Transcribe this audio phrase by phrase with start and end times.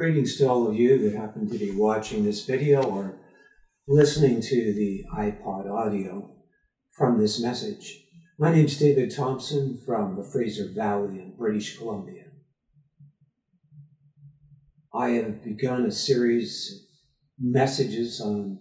[0.00, 3.18] Greetings to all of you that happen to be watching this video or
[3.86, 6.36] listening to the iPod audio
[6.90, 8.06] from this message.
[8.38, 12.28] My name is David Thompson from the Fraser Valley in British Columbia.
[14.94, 16.86] I have begun a series
[17.38, 18.58] of messages on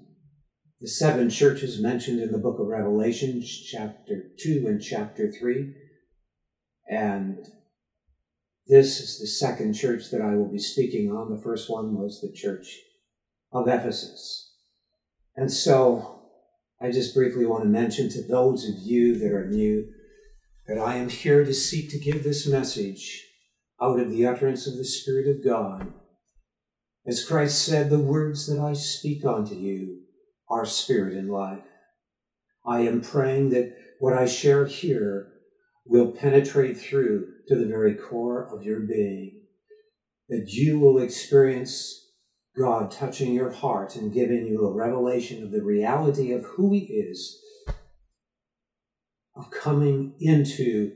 [0.81, 5.73] the seven churches mentioned in the book of Revelation, chapter 2 and chapter 3.
[6.89, 7.47] And
[8.69, 11.35] this is the second church that I will be speaking on.
[11.35, 12.67] The first one was the church
[13.51, 14.53] of Ephesus.
[15.35, 16.21] And so
[16.79, 19.87] I just briefly want to mention to those of you that are new
[20.67, 23.25] that I am here to seek to give this message
[23.81, 25.91] out of the utterance of the Spirit of God.
[27.07, 30.01] As Christ said, the words that I speak unto you
[30.47, 31.63] are spirit and life.
[32.63, 35.28] I am praying that what I share here
[35.89, 39.41] will penetrate through to the very core of your being,
[40.29, 42.11] that you will experience
[42.55, 46.81] God touching your heart and giving you a revelation of the reality of who He
[46.81, 47.41] is,
[49.35, 50.91] of coming into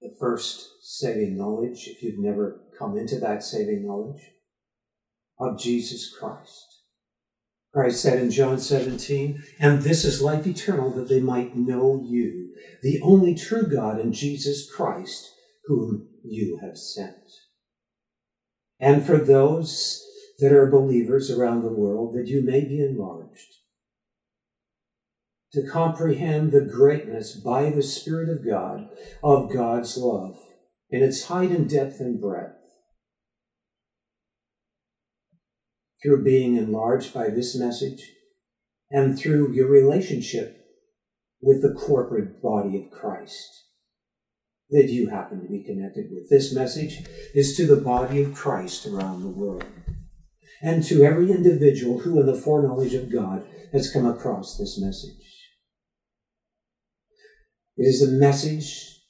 [0.00, 4.22] the first saving knowledge, if you've never come into that saving knowledge,
[5.38, 6.73] of Jesus Christ.
[7.74, 12.54] Christ said in John 17, and this is life eternal, that they might know you,
[12.82, 15.32] the only true God, and Jesus Christ,
[15.64, 17.16] whom you have sent.
[18.78, 20.06] And for those
[20.38, 23.54] that are believers around the world, that you may be enlarged
[25.52, 28.88] to comprehend the greatness by the Spirit of God
[29.20, 30.38] of God's love
[30.90, 32.63] in its height and depth and breadth
[36.04, 38.12] through being enlarged by this message
[38.90, 40.66] and through your relationship
[41.40, 43.64] with the corporate body of Christ
[44.70, 46.28] that you happen to be connected with.
[46.28, 49.64] This message is to the body of Christ around the world
[50.62, 55.50] and to every individual who, in the foreknowledge of God, has come across this message.
[57.76, 59.00] It is a message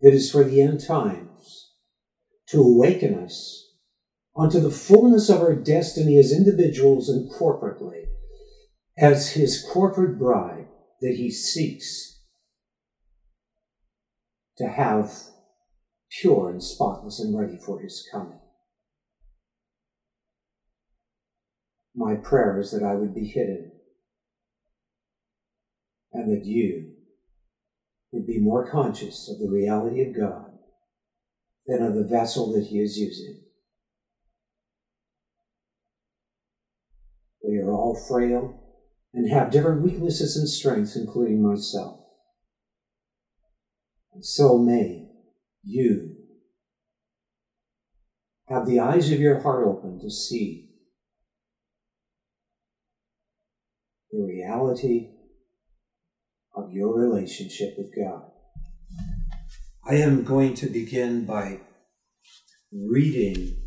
[0.00, 1.72] that is for the end times
[2.48, 3.63] to awaken us
[4.36, 8.04] unto the fullness of our destiny as individuals and corporately,
[8.98, 10.66] as his corporate bride
[11.00, 12.20] that he seeks
[14.56, 15.12] to have
[16.20, 18.40] pure and spotless and ready for his coming.
[21.94, 23.72] My prayer is that I would be hidden
[26.12, 26.92] and that you
[28.12, 30.52] would be more conscious of the reality of God
[31.66, 33.43] than of the vessel that he is using.
[37.46, 38.58] We are all frail
[39.12, 42.00] and have different weaknesses and strengths, including myself.
[44.12, 45.08] And so may
[45.62, 46.16] you
[48.48, 50.70] have the eyes of your heart open to see
[54.10, 55.10] the reality
[56.54, 58.30] of your relationship with God.
[59.86, 61.60] I am going to begin by
[62.72, 63.63] reading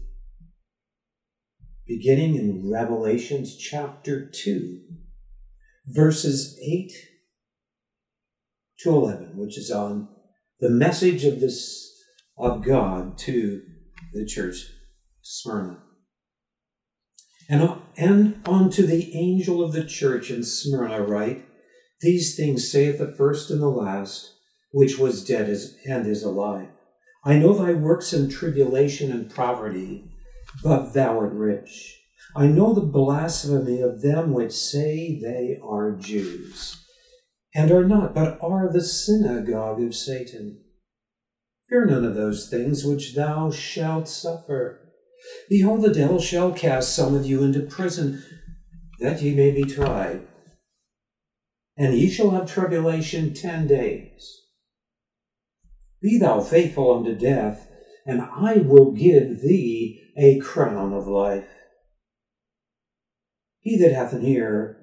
[1.88, 4.82] beginning in Revelations chapter 2,
[5.88, 6.92] verses 8
[8.80, 10.10] to 11, which is on
[10.60, 11.86] the message of this
[12.38, 13.62] of God to
[14.14, 14.66] the church
[15.22, 15.80] Smyrna.
[17.50, 21.46] And, and unto the angel of the church in Smyrna write,
[22.02, 24.34] These things saith the first and the last,
[24.72, 26.68] which was dead and is alive.
[27.24, 30.12] I know thy works and tribulation and poverty,
[30.64, 32.02] but thou art rich.
[32.36, 36.86] I know the blasphemy of them which say they are Jews,
[37.56, 40.62] and are not, but are the synagogue of Satan.
[41.68, 44.80] Fear none of those things which thou shalt suffer.
[45.50, 48.24] Behold, the devil shall cast some of you into prison,
[49.00, 50.28] that ye may be tried.
[51.76, 54.44] And ye shall have tribulation ten days.
[56.02, 57.68] Be thou faithful unto death,
[58.06, 61.50] and I will give thee a crown of life.
[63.60, 64.78] He that hath an ear,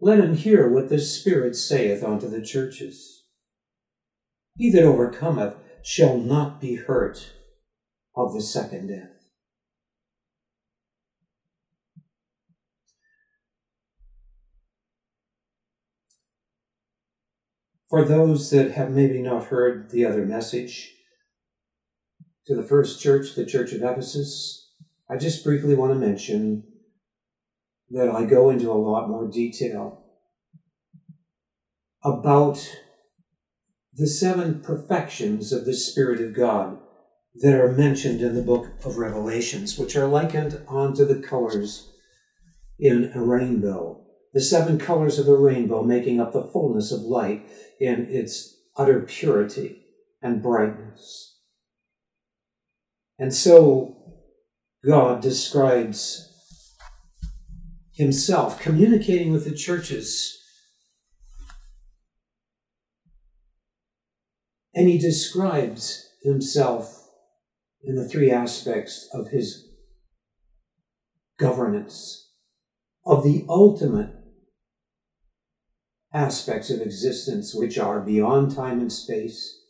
[0.00, 3.24] let him hear what the Spirit saith unto the churches.
[4.56, 7.32] He that overcometh shall not be hurt
[8.14, 9.10] of the second death.
[17.88, 20.94] For those that have maybe not heard the other message,
[22.46, 24.63] to the first church, the church of Ephesus,
[25.08, 26.64] I just briefly want to mention
[27.90, 30.02] that I go into a lot more detail
[32.02, 32.66] about
[33.92, 36.78] the seven perfections of the Spirit of God
[37.36, 41.92] that are mentioned in the book of Revelations, which are likened onto the colors
[42.78, 44.04] in a rainbow.
[44.32, 47.46] The seven colors of the rainbow making up the fullness of light
[47.78, 49.84] in its utter purity
[50.22, 51.38] and brightness.
[53.18, 54.03] And so
[54.86, 56.30] God describes
[57.94, 60.38] himself communicating with the churches.
[64.74, 67.08] And he describes himself
[67.82, 69.68] in the three aspects of his
[71.38, 72.30] governance,
[73.06, 74.10] of the ultimate
[76.12, 79.60] aspects of existence which are beyond time and space,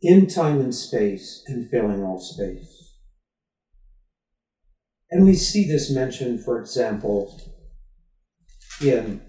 [0.00, 2.89] in time and space, and filling all space.
[5.10, 7.40] And we see this mentioned, for example,
[8.80, 9.20] in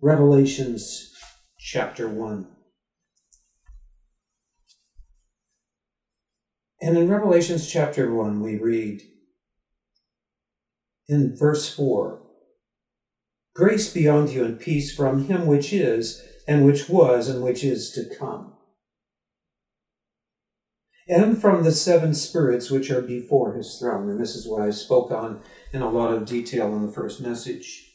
[0.00, 1.12] Revelations
[1.58, 2.46] chapter 1.
[6.80, 9.02] And in Revelations chapter 1, we read
[11.08, 12.20] in verse 4
[13.54, 17.62] Grace be unto you and peace from him which is, and which was, and which
[17.62, 18.53] is to come.
[21.08, 24.08] And from the seven spirits which are before his throne.
[24.08, 25.40] And this is what I spoke on
[25.72, 27.90] in a lot of detail in the first message.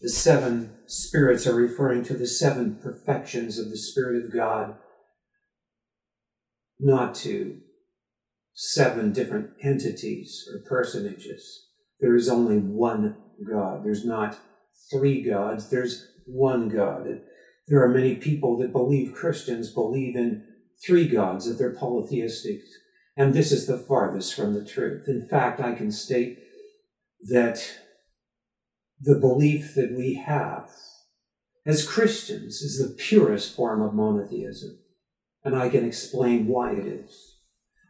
[0.00, 4.76] The seven spirits are referring to the seven perfections of the Spirit of God,
[6.78, 7.60] not to
[8.54, 11.68] seven different entities or personages.
[12.00, 13.16] There is only one
[13.48, 13.84] God.
[13.84, 14.38] There's not
[14.90, 17.06] three gods, there's one God.
[17.68, 20.44] There are many people that believe Christians believe in
[20.86, 22.60] three gods, that they're polytheistic.
[23.16, 25.04] And this is the farthest from the truth.
[25.06, 26.38] In fact, I can state
[27.28, 27.78] that
[29.00, 30.70] the belief that we have
[31.66, 34.78] as Christians is the purest form of monotheism.
[35.44, 37.36] And I can explain why it is.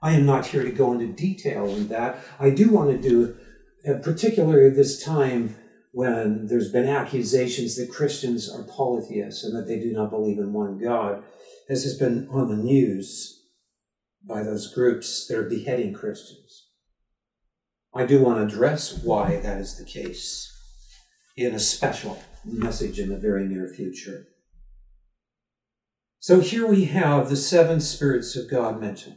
[0.02, 2.18] I am not here to go into detail in that.
[2.38, 3.36] I do want to do
[3.88, 5.56] uh, particularly this time
[5.92, 10.52] when there's been accusations that Christians are polytheists and that they do not believe in
[10.52, 11.22] one God,
[11.68, 13.42] as has been on the news
[14.26, 16.68] by those groups that are beheading Christians.
[17.94, 20.50] I do want to address why that is the case
[21.36, 24.26] in a special message in the very near future.
[26.18, 29.16] So here we have the seven spirits of God mentioned.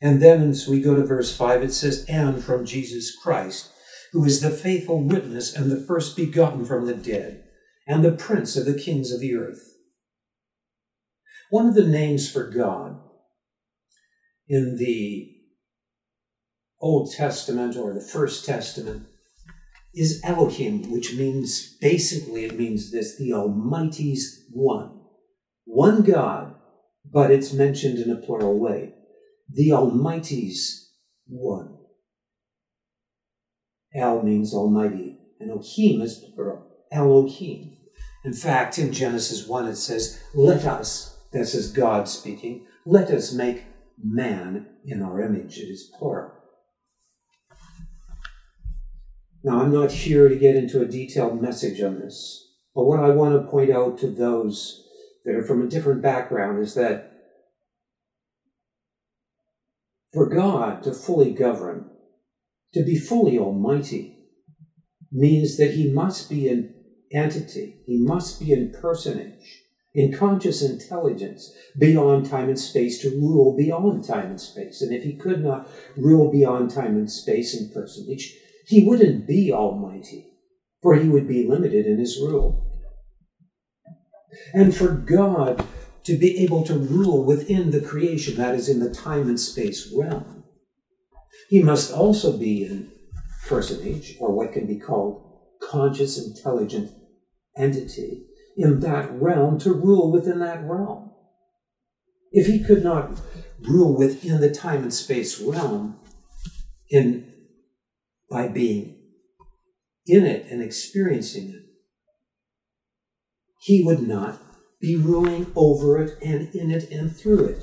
[0.00, 3.72] And then as we go to verse 5, it says, and from Jesus Christ
[4.12, 7.44] who is the faithful witness and the first begotten from the dead,
[7.86, 9.74] and the prince of the kings of the earth.
[11.50, 13.00] One of the names for God
[14.48, 15.34] in the
[16.80, 19.06] Old Testament or the First Testament
[19.94, 25.00] is Elohim, which means basically it means this the Almighty's one.
[25.64, 26.54] One God,
[27.10, 28.94] but it's mentioned in a plural way.
[29.50, 30.92] The Almighty's
[31.26, 31.76] one.
[33.94, 36.66] El means Almighty, and Elohim is plural.
[36.92, 37.76] Elohim.
[38.24, 43.32] In fact, in Genesis 1, it says, Let us, this is God speaking, let us
[43.32, 43.64] make
[44.02, 45.58] man in our image.
[45.58, 46.32] It is plural.
[49.44, 53.10] Now, I'm not here to get into a detailed message on this, but what I
[53.10, 54.84] want to point out to those
[55.24, 57.12] that are from a different background is that
[60.12, 61.90] for God to fully govern,
[62.74, 64.18] to be fully almighty
[65.12, 66.74] means that he must be an
[67.12, 69.62] entity, he must be in personage,
[69.94, 74.82] in conscious intelligence, beyond time and space, to rule beyond time and space.
[74.82, 78.34] And if he could not rule beyond time and space in personage,
[78.66, 80.26] he wouldn't be almighty,
[80.82, 82.64] for he would be limited in his rule.
[84.52, 85.66] And for God
[86.04, 89.92] to be able to rule within the creation, that is, in the time and space
[89.96, 90.44] realm,
[91.48, 92.90] he must also be in
[93.46, 95.24] personage, or what can be called
[95.62, 96.92] conscious, intelligent
[97.56, 98.27] entity,
[98.58, 101.12] in that realm to rule within that realm.
[102.32, 103.20] If he could not
[103.60, 106.00] rule within the time and space realm
[106.90, 107.32] in
[108.28, 108.96] by being
[110.06, 111.62] in it and experiencing it,
[113.60, 114.42] he would not
[114.80, 117.62] be ruling over it and in it and through it.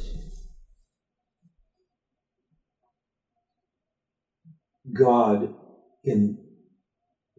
[4.94, 5.54] God
[6.06, 6.38] in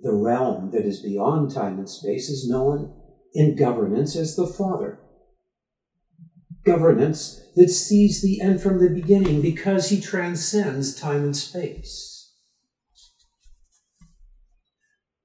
[0.02, 2.92] the realm that is beyond time and space is known
[3.34, 4.98] in governance as the Father.
[6.64, 12.32] Governance that sees the end from the beginning because he transcends time and space.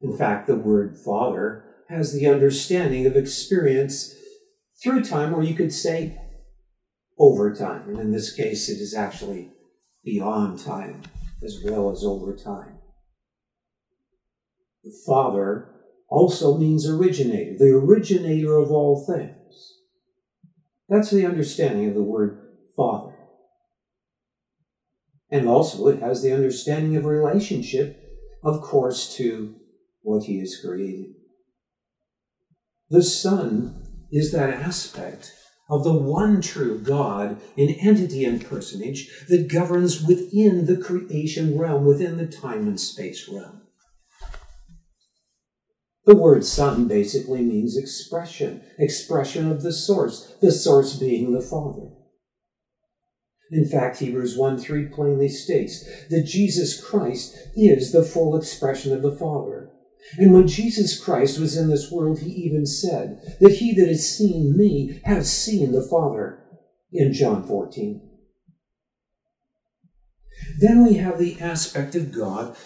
[0.01, 4.15] In fact, the word Father has the understanding of experience
[4.81, 6.17] through time, or you could say
[7.19, 7.89] over time.
[7.89, 9.51] And in this case, it is actually
[10.03, 11.03] beyond time
[11.43, 12.79] as well as over time.
[14.83, 15.80] The Father
[16.11, 19.77] also means originator, the originator of all things.
[20.89, 22.37] That's the understanding of the word
[22.75, 23.13] Father.
[25.29, 27.97] And also, it has the understanding of relationship,
[28.43, 29.55] of course, to
[30.01, 31.15] what He has created.
[32.89, 35.33] The Son is that aspect
[35.69, 41.85] of the one true God in entity and personage that governs within the creation realm,
[41.85, 43.61] within the time and space realm.
[46.11, 51.87] The word Son basically means expression, expression of the source, the source being the Father.
[53.49, 59.01] In fact, Hebrews 1 3 plainly states that Jesus Christ is the full expression of
[59.01, 59.71] the Father.
[60.17, 64.05] And when Jesus Christ was in this world, he even said that he that has
[64.05, 66.43] seen me has seen the Father
[66.91, 68.01] in John 14.
[70.59, 72.57] Then we have the aspect of God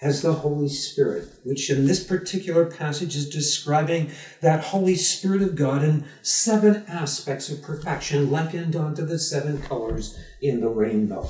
[0.00, 5.56] as the Holy Spirit, which in this particular passage is describing that Holy Spirit of
[5.56, 11.28] God in seven aspects of perfection likened onto the seven colors in the rainbow.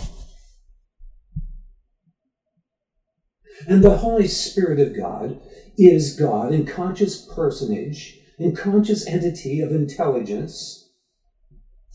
[3.67, 5.41] And the Holy Spirit of God
[5.79, 10.91] is God in conscious personage, in conscious entity of intelligence,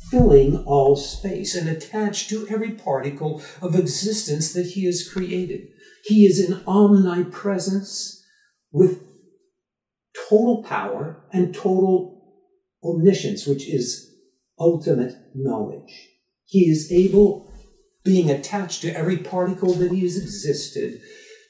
[0.09, 5.69] filling all space and attached to every particle of existence that He has created.
[6.03, 8.21] He is in omnipresence
[8.71, 9.01] with
[10.29, 12.43] total power and total
[12.83, 14.13] omniscience, which is
[14.59, 16.09] ultimate knowledge.
[16.45, 17.51] He is able,
[18.03, 21.01] being attached to every particle that he has existed,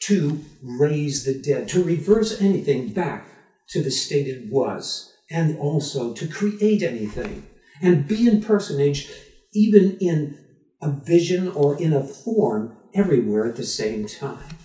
[0.04, 3.28] to raise the dead, to reverse anything back
[3.70, 7.48] to the state it was, and also to create anything
[7.82, 9.10] and be in personage,
[9.54, 10.38] even in
[10.82, 14.58] a vision or in a form, everywhere at the same time.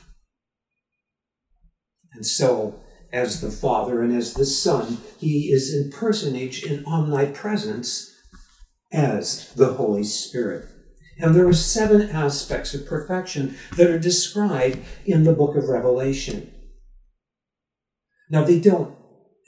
[2.12, 2.80] And so,
[3.12, 8.14] as the Father and as the Son, he is in personage in omnipresence
[8.92, 10.66] as the Holy Spirit.
[11.18, 16.52] And there are seven aspects of perfection that are described in the book of Revelation.
[18.30, 18.98] Now, they don't,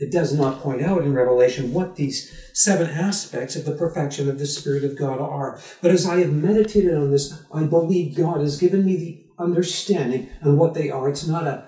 [0.00, 4.38] it does not point out in Revelation what these seven aspects of the perfection of
[4.38, 5.61] the Spirit of God are.
[5.83, 10.30] But as I have meditated on this, I believe God has given me the understanding
[10.42, 11.09] on what they are.
[11.11, 11.66] It's not a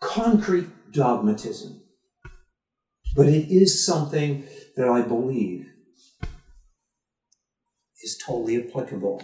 [0.00, 1.80] concrete dogmatism,
[3.14, 4.46] but it is something
[4.76, 5.72] that I believe
[8.02, 9.22] is totally applicable.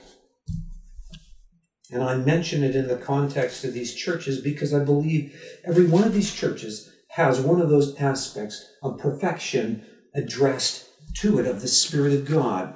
[1.91, 6.05] And I mention it in the context of these churches because I believe every one
[6.05, 11.69] of these churches has one of those aspects of perfection addressed to it of the
[11.69, 12.75] Spirit of God.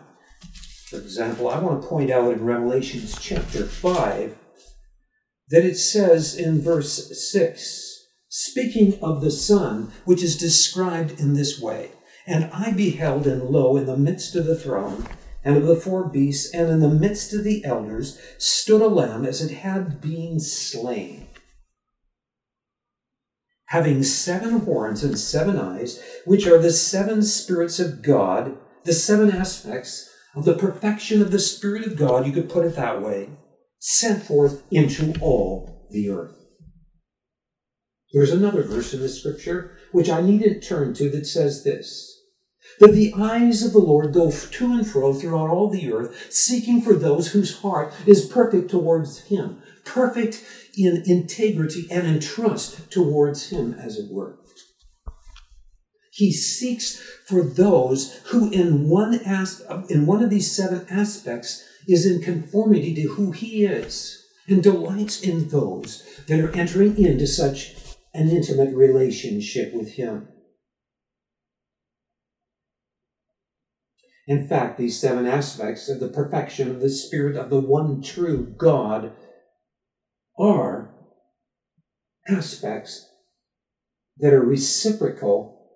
[0.91, 4.37] For example, I want to point out in Revelations chapter 5
[5.49, 11.61] that it says in verse 6, speaking of the Son, which is described in this
[11.61, 11.93] way
[12.27, 15.07] And I beheld, and lo, in the midst of the throne,
[15.45, 19.25] and of the four beasts, and in the midst of the elders, stood a lamb
[19.25, 21.26] as it had been slain,
[23.67, 29.31] having seven horns and seven eyes, which are the seven spirits of God, the seven
[29.31, 33.31] aspects of the perfection of the Spirit of God, you could put it that way,
[33.79, 36.37] sent forth into all the earth.
[38.13, 42.13] There's another verse in the scripture which I needn't turn to that says this
[42.81, 46.83] that the eyes of the Lord go to and fro throughout all the earth, seeking
[46.83, 50.43] for those whose heart is perfect towards Him, perfect
[50.77, 54.39] in integrity and in trust towards Him, as it were.
[56.13, 62.05] He seeks for those who, in one, as- in one of these seven aspects, is
[62.07, 67.77] in conformity to who He is, and delights in those that are entering into such
[68.15, 70.29] an intimate relationship with Him.
[74.27, 78.55] In fact, these seven aspects of the perfection of the Spirit of the one true
[78.57, 79.13] God
[80.39, 80.95] are
[82.29, 83.09] aspects
[84.19, 85.71] that are reciprocal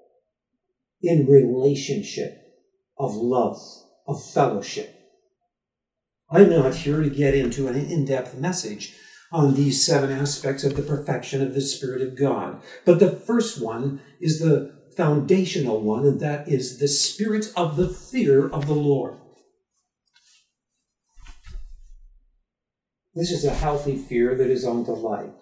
[1.02, 2.36] in relationship
[2.98, 3.58] of love,
[4.06, 4.94] of fellowship.
[6.30, 8.94] I'm not here to get into an in depth message
[9.32, 12.60] on these seven aspects of the perfection of the Spirit of God.
[12.84, 17.88] But the first one is the foundational one, and that is the spirit of the
[17.88, 19.19] fear of the Lord.
[23.14, 25.34] This is a healthy fear that is unto life.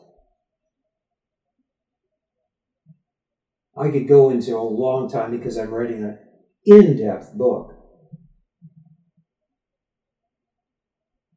[3.76, 6.18] I could go into a long time because I'm writing an
[6.64, 7.75] in depth book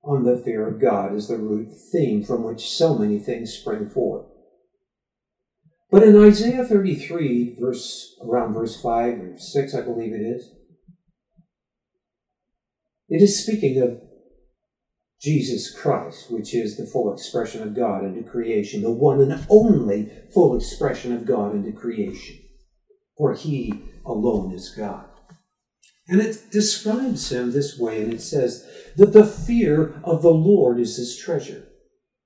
[0.04, 3.90] on the fear of God as the root theme from which so many things spring
[3.90, 4.26] forth.
[5.92, 10.52] But in Isaiah 33, verse around verse 5 or 6, I believe it is,
[13.10, 14.02] it is speaking of
[15.22, 20.12] Jesus Christ, which is the full expression of God into creation, the one and only
[20.34, 22.40] full expression of God into creation.
[23.18, 25.06] For he alone is God.
[26.08, 30.80] And it describes him this way, and it says that the fear of the Lord
[30.80, 31.68] is his treasure.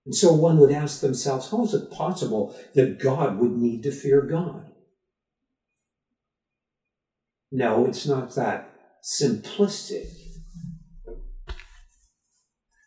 [0.05, 3.91] And so one would ask themselves, how is it possible that God would need to
[3.91, 4.71] fear God?
[7.51, 8.73] No, it's not that
[9.03, 10.07] simplistic.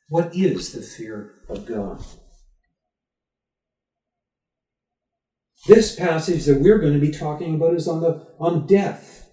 [0.08, 2.02] What is the fear of God?
[5.66, 9.28] This passage that we're going to be talking about is on the on death.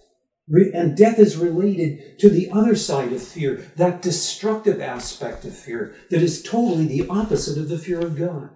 [0.48, 5.96] And death is related to the other side of fear, that destructive aspect of fear
[6.10, 8.50] that is totally the opposite of the fear of God.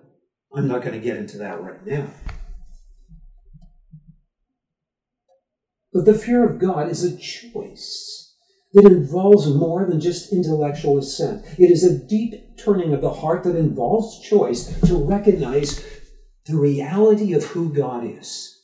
[0.54, 2.10] I'm not going to get into that right now.
[5.92, 8.19] But the fear of God is a choice
[8.72, 11.44] that involves more than just intellectual assent.
[11.58, 15.84] It is a deep turning of the heart that involves choice to recognize
[16.46, 18.60] the reality of who God is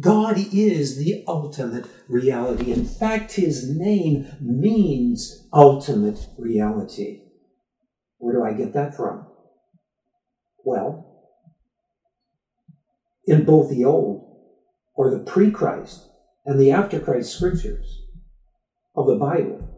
[0.00, 2.70] God is the ultimate reality.
[2.70, 7.22] In fact, his name means ultimate reality.
[8.18, 9.26] Where do I get that from?
[10.64, 11.26] Well,
[13.26, 14.24] in both the Old
[14.94, 16.07] or the pre Christ
[16.44, 18.02] and the after Christ scriptures
[18.96, 19.68] of the Bible,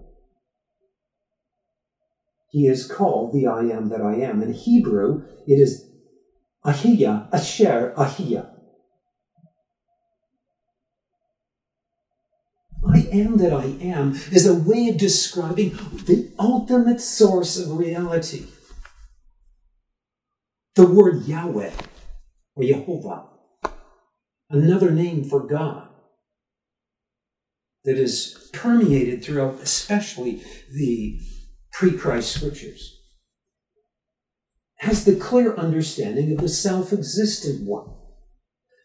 [2.50, 4.42] he is called the I am that I am.
[4.42, 5.88] In Hebrew, it is
[6.64, 8.50] Ahia, Asher, Ahia.
[12.86, 15.70] I am that I am is a way of describing
[16.06, 18.46] the ultimate source of reality.
[20.74, 21.72] The word Yahweh
[22.56, 23.24] or Jehovah,
[24.48, 25.89] another name for God
[27.84, 31.20] that is permeated throughout, especially the
[31.72, 33.00] pre Christ scriptures,
[34.78, 37.94] has the clear understanding of the self existent one.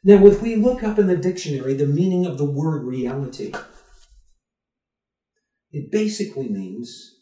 [0.03, 3.51] Now, if we look up in the dictionary the meaning of the word reality,
[5.71, 7.15] it basically means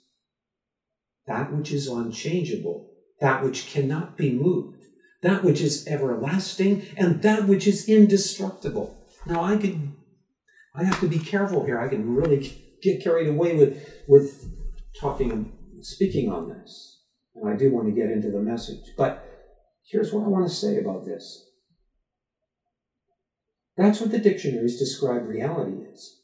[1.26, 4.84] that which is unchangeable, that which cannot be moved,
[5.22, 8.98] that which is everlasting, and that which is indestructible.
[9.26, 9.96] Now, I can,
[10.76, 11.80] I have to be careful here.
[11.80, 14.52] I can really get carried away with, with
[15.00, 17.02] talking and speaking on this.
[17.36, 18.92] And I do want to get into the message.
[18.98, 19.26] But
[19.86, 21.50] here's what I want to say about this.
[23.78, 26.20] That's what the dictionaries describe reality is.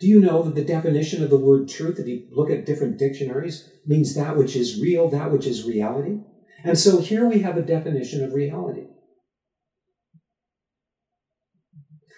[0.00, 2.98] Do you know that the definition of the word truth, if you look at different
[2.98, 6.20] dictionaries, means that which is real, that which is reality?
[6.64, 8.86] And so here we have a definition of reality.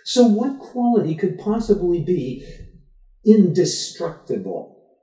[0.09, 2.47] So, what quality could possibly be
[3.25, 5.01] indestructible?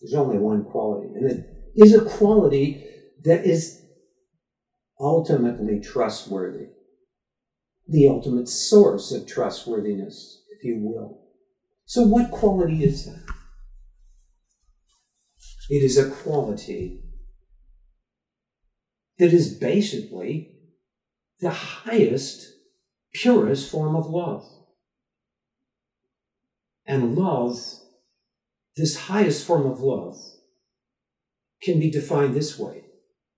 [0.00, 1.46] There's only one quality, and it
[1.76, 2.84] is a quality
[3.22, 3.80] that is
[4.98, 6.66] ultimately trustworthy,
[7.86, 11.22] the ultimate source of trustworthiness, if you will.
[11.84, 13.22] So, what quality is that?
[15.70, 17.04] It is a quality
[19.20, 20.56] that is basically
[21.38, 22.55] the highest,
[23.20, 24.44] purest form of love.
[26.86, 27.58] And love,
[28.76, 30.16] this highest form of love,
[31.62, 32.82] can be defined this way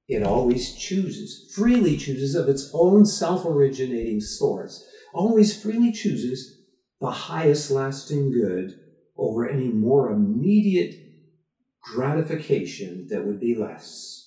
[0.08, 6.62] it always chooses, freely chooses of its own self originating source, always freely chooses
[6.98, 8.80] the highest lasting good
[9.16, 10.94] over any more immediate
[11.82, 14.17] gratification that would be less.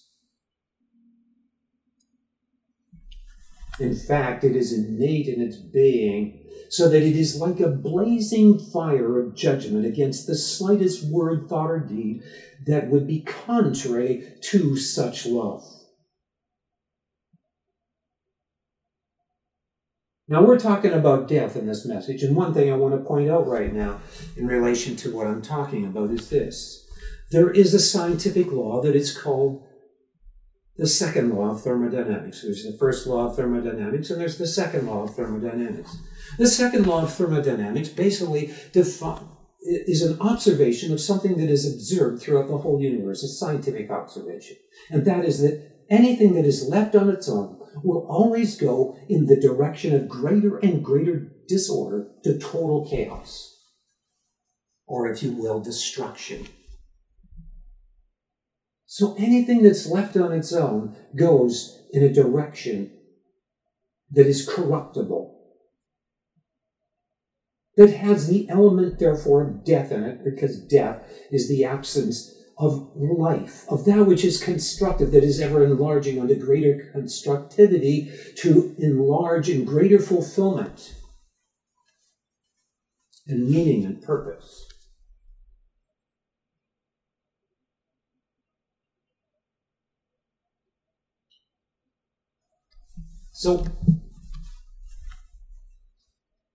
[3.81, 6.39] In fact, it is innate in its being,
[6.69, 11.71] so that it is like a blazing fire of judgment against the slightest word, thought,
[11.71, 12.21] or deed
[12.67, 15.63] that would be contrary to such love.
[20.27, 23.31] Now, we're talking about death in this message, and one thing I want to point
[23.31, 23.99] out right now
[24.37, 26.87] in relation to what I'm talking about is this.
[27.31, 29.65] There is a scientific law that is called
[30.81, 32.41] the second law of thermodynamics.
[32.41, 35.95] There's the first law of thermodynamics, and there's the second law of thermodynamics.
[36.39, 42.47] The second law of thermodynamics basically is an observation of something that is observed throughout
[42.47, 44.57] the whole universe, a scientific observation.
[44.89, 49.27] And that is that anything that is left on its own will always go in
[49.27, 53.49] the direction of greater and greater disorder to total chaos.
[54.91, 56.45] or if you will, destruction.
[58.93, 62.91] So anything that's left on its own goes in a direction
[64.09, 65.39] that is corruptible,
[67.77, 72.91] that has the element, therefore, of death in it, because death is the absence of
[72.97, 79.47] life, of that which is constructive, that is ever enlarging unto greater constructivity to enlarge
[79.47, 80.95] in greater fulfillment
[83.25, 84.70] and meaning and purpose.
[93.41, 93.65] So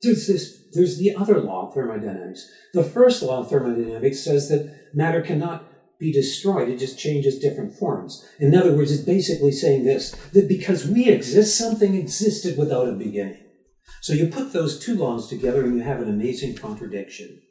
[0.02, 2.48] there's this there's the other law of thermodynamics.
[2.74, 5.68] The first law of thermodynamics says that matter cannot
[5.98, 8.24] be destroyed, it just changes different forms.
[8.38, 12.92] In other words, it's basically saying this that because we exist, something existed without a
[12.92, 13.42] beginning.
[14.00, 17.42] So you put those two laws together and you have an amazing contradiction.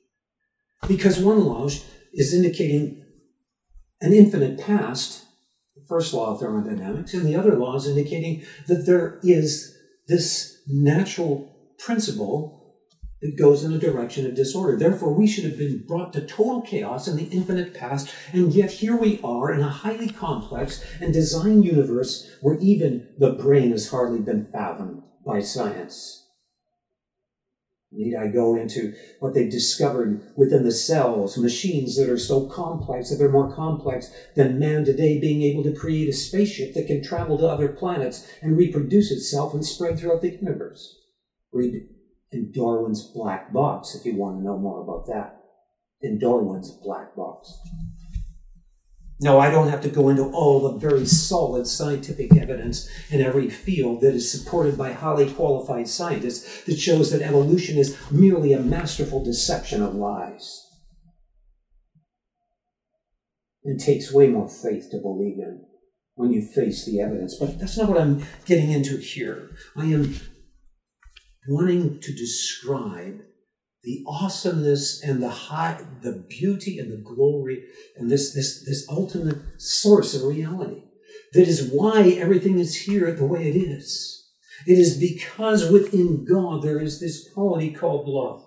[0.87, 1.67] Because one law
[2.13, 3.03] is indicating
[3.99, 5.24] an infinite past,
[5.87, 11.51] first law of thermodynamics, and the other law is indicating that there is this natural
[11.77, 12.75] principle
[13.21, 14.77] that goes in a direction of disorder.
[14.77, 18.71] Therefore, we should have been brought to total chaos in the infinite past, and yet
[18.71, 23.89] here we are in a highly complex and designed universe where even the brain has
[23.89, 26.24] hardly been fathomed by science.
[27.95, 33.09] Need I go into what they've discovered within the cells, machines that are so complex
[33.09, 37.03] that they're more complex than man today being able to create a spaceship that can
[37.03, 40.99] travel to other planets and reproduce itself and spread throughout the universe?
[41.51, 41.87] Read
[42.31, 45.41] in Darwin's Black Box if you want to know more about that.
[46.01, 47.57] In Darwin's Black Box.
[49.21, 53.49] No, I don't have to go into all the very solid scientific evidence in every
[53.49, 58.59] field that is supported by highly qualified scientists that shows that evolution is merely a
[58.59, 60.61] masterful deception of lies.
[63.63, 65.65] It takes way more faith to believe in
[66.15, 67.37] when you face the evidence.
[67.39, 69.51] But that's not what I'm getting into here.
[69.77, 70.19] I am
[71.47, 73.21] wanting to describe
[73.85, 77.63] the awesomeness and the high, the beauty and the glory
[77.95, 80.83] and this, this, this ultimate source of reality.
[81.33, 84.31] That is why everything is here the way it is.
[84.65, 88.43] It is because within God there is this quality called love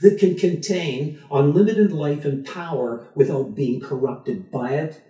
[0.00, 5.04] that can contain unlimited life and power without being corrupted by it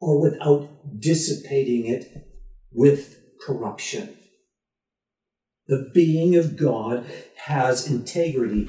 [0.00, 2.28] or without dissipating it
[2.70, 4.14] with corruption.
[5.68, 7.06] The being of God
[7.44, 8.68] has integrity.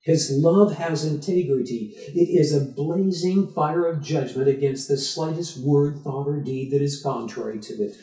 [0.00, 1.94] His love has integrity.
[1.96, 6.82] It is a blazing fire of judgment against the slightest word, thought, or deed that
[6.82, 7.96] is contrary to it.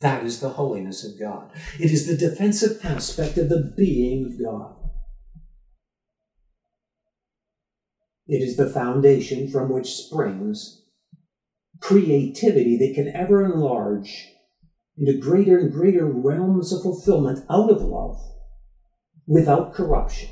[0.00, 1.50] That is the holiness of God.
[1.78, 4.74] It is the defensive aspect of the being of God.
[8.26, 10.82] It is the foundation from which springs
[11.80, 14.26] creativity that can ever enlarge
[14.98, 18.18] into greater and greater realms of fulfillment out of love
[19.26, 20.30] without corruption.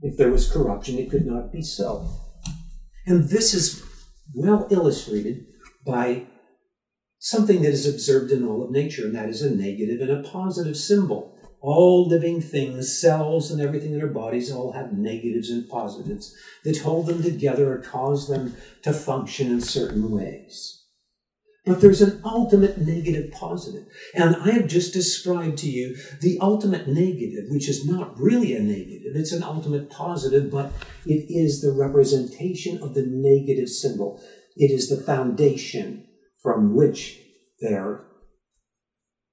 [0.00, 2.08] If there was corruption, it could not be so.
[3.06, 3.82] And this is
[4.34, 5.46] well illustrated
[5.84, 6.26] by
[7.18, 10.28] something that is observed in all of nature, and that is a negative and a
[10.28, 11.34] positive symbol.
[11.60, 16.32] All living things, cells, and everything in our bodies all have negatives and positives
[16.64, 20.77] that hold them together or cause them to function in certain ways.
[21.68, 23.86] But there's an ultimate negative positive.
[24.14, 28.60] And I have just described to you the ultimate negative, which is not really a
[28.60, 29.12] negative.
[29.14, 30.72] It's an ultimate positive, but
[31.04, 34.22] it is the representation of the negative symbol.
[34.56, 36.06] It is the foundation
[36.42, 37.20] from which
[37.60, 38.06] there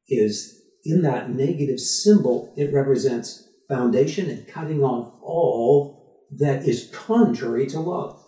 [0.08, 7.66] is, in that negative symbol, it represents foundation and cutting off all that is contrary
[7.68, 8.22] to love.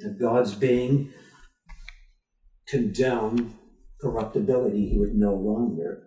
[0.00, 1.12] And God's being
[2.68, 3.58] condemn
[4.00, 6.04] corruptibility, he would no longer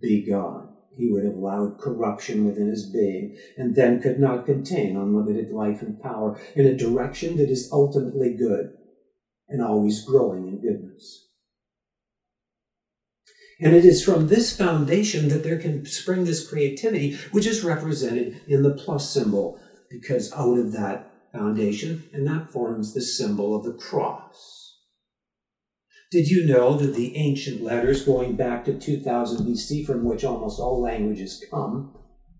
[0.00, 0.68] be God.
[0.96, 5.80] He would have allowed corruption within his being and then could not contain unlimited life
[5.80, 8.72] and power in a direction that is ultimately good
[9.48, 11.26] and always growing in goodness.
[13.60, 18.40] And it is from this foundation that there can spring this creativity, which is represented
[18.46, 23.64] in the plus symbol, because out of that foundation, and that forms the symbol of
[23.64, 24.67] the cross.
[26.10, 30.58] Did you know that the ancient letters going back to 2000 BC, from which almost
[30.58, 31.94] all languages come,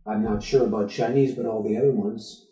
[0.07, 2.47] I'm not sure about Chinese, but all the other ones,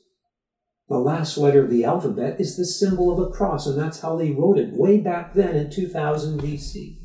[0.90, 4.16] the last letter of the alphabet is the symbol of a cross, and that's how
[4.16, 6.98] they wrote it way back then in 2000 BC.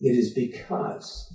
[0.00, 1.34] It is because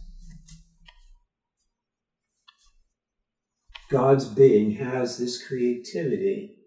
[3.92, 6.59] God's being has this creativity,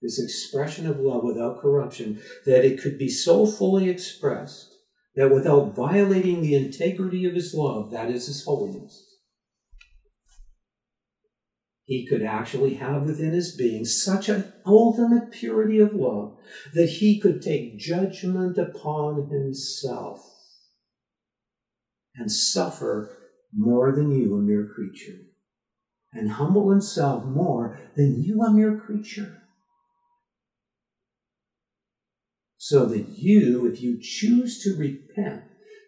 [0.00, 4.74] this expression of love without corruption, that it could be so fully expressed
[5.16, 9.04] that without violating the integrity of his love, that is his holiness,
[11.88, 16.36] he could actually have within his being such an ultimate purity of love
[16.74, 20.20] that he could take judgment upon himself
[22.14, 23.16] and suffer
[23.56, 25.18] more than you, a mere creature,
[26.12, 29.42] and humble himself more than you, a mere creature.
[32.58, 35.44] So that you, if you choose to repent,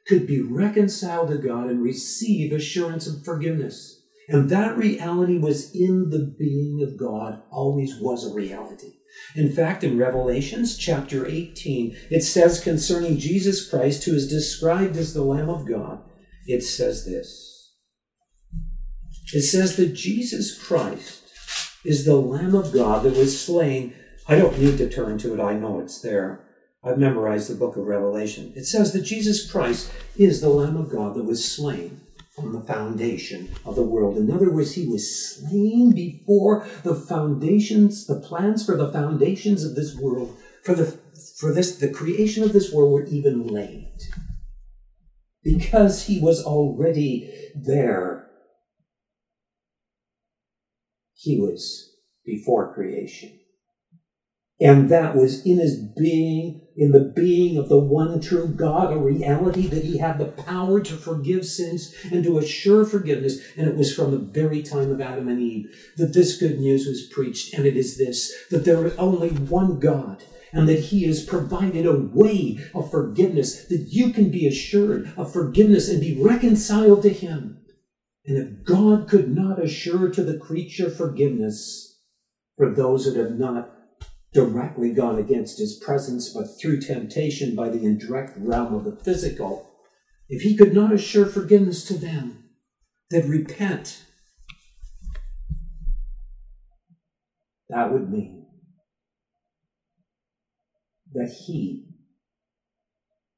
[0.07, 4.01] could be reconciled to God and receive assurance of forgiveness.
[4.29, 8.93] And that reality was in the being of God, always was a reality.
[9.35, 15.15] In fact, in Revelations chapter 18, it says concerning Jesus Christ, who is described as
[15.15, 16.03] the Lamb of God,
[16.47, 17.75] it says this.
[19.33, 21.25] It says that Jesus Christ
[21.85, 23.95] is the Lamb of God that was slain.
[24.29, 26.50] I don't need to turn to it, I know it's there.
[26.83, 28.53] I've memorized the book of Revelation.
[28.57, 32.01] It says that Jesus Christ is the Lamb of God that was slain
[32.35, 34.16] from the foundation of the world.
[34.16, 39.75] In other words, he was slain before the foundations, the plans for the foundations of
[39.75, 40.99] this world, for the
[41.38, 43.99] for this the creation of this world were even laid.
[45.43, 48.27] Because he was already there.
[51.14, 53.40] He was before creation.
[54.61, 58.97] And that was in his being, in the being of the one true God, a
[58.97, 63.38] reality that he had the power to forgive sins and to assure forgiveness.
[63.55, 66.87] And it was from the very time of Adam and Eve that this good news
[66.87, 67.53] was preached.
[67.53, 71.85] And it is this that there is only one God and that he has provided
[71.85, 77.11] a way of forgiveness that you can be assured of forgiveness and be reconciled to
[77.11, 77.59] him.
[78.25, 81.99] And if God could not assure to the creature forgiveness
[82.57, 83.80] for those that have not
[84.33, 89.71] directly gone against his presence, but through temptation by the indirect realm of the physical,
[90.29, 92.45] if he could not assure forgiveness to them
[93.11, 94.05] that repent,
[97.69, 98.47] that would mean
[101.12, 101.87] that he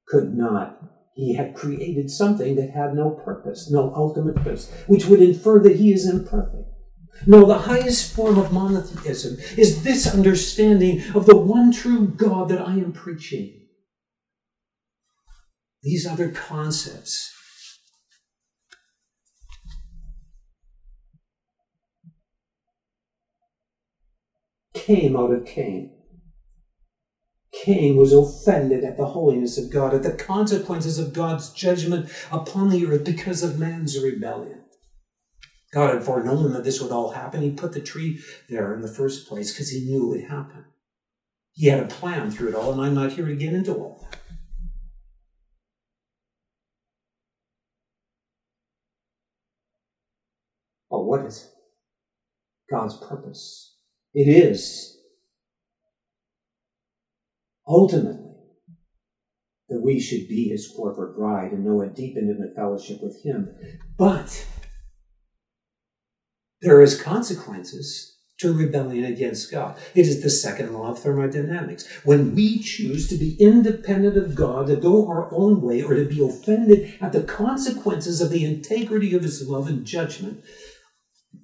[0.06, 0.78] could not,
[1.14, 5.76] he had created something that had no purpose, no ultimate purpose, which would infer that
[5.76, 6.61] he is imperfect.
[7.26, 12.60] No, the highest form of monotheism is this understanding of the one true God that
[12.60, 13.60] I am preaching.
[15.82, 17.32] These other concepts
[24.74, 25.92] came out of Cain.
[27.52, 32.70] Cain was offended at the holiness of God, at the consequences of God's judgment upon
[32.70, 34.61] the earth because of man's rebellion.
[35.72, 37.40] God had foreknown that this would all happen.
[37.40, 40.66] He put the tree there in the first place because he knew it would happen.
[41.54, 44.06] He had a plan through it all, and I'm not here to get into all
[44.10, 44.18] that.
[50.90, 51.50] But what is
[52.70, 53.76] God's purpose?
[54.12, 54.98] It is
[57.66, 58.36] ultimately
[59.70, 63.54] that we should be his corporate bride and know a deep intimate fellowship with him.
[63.96, 64.46] But
[66.62, 69.78] there is consequences to rebellion against God.
[69.94, 71.86] It is the second law of thermodynamics.
[72.04, 76.04] When we choose to be independent of God, to go our own way, or to
[76.04, 80.42] be offended at the consequences of the integrity of his love and judgment,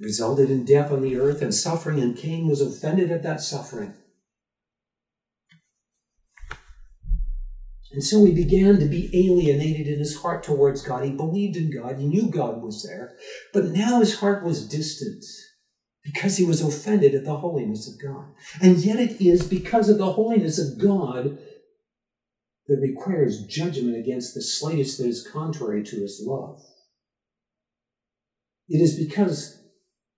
[0.00, 3.94] resulted in death on the earth and suffering, and Cain was offended at that suffering.
[7.92, 11.04] And so he began to be alienated in his heart towards God.
[11.04, 11.98] He believed in God.
[11.98, 13.16] He knew God was there.
[13.54, 15.24] But now his heart was distant
[16.04, 18.26] because he was offended at the holiness of God.
[18.62, 21.38] And yet it is because of the holiness of God
[22.66, 26.60] that requires judgment against the slightest that is contrary to his love.
[28.68, 29.62] It is because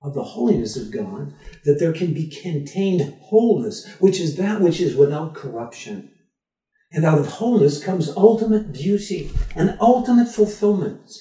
[0.02, 4.80] of the holiness of God that there can be contained wholeness, which is that which
[4.80, 6.10] is without corruption.
[6.92, 11.12] And out of wholeness comes ultimate beauty and ultimate fulfillment.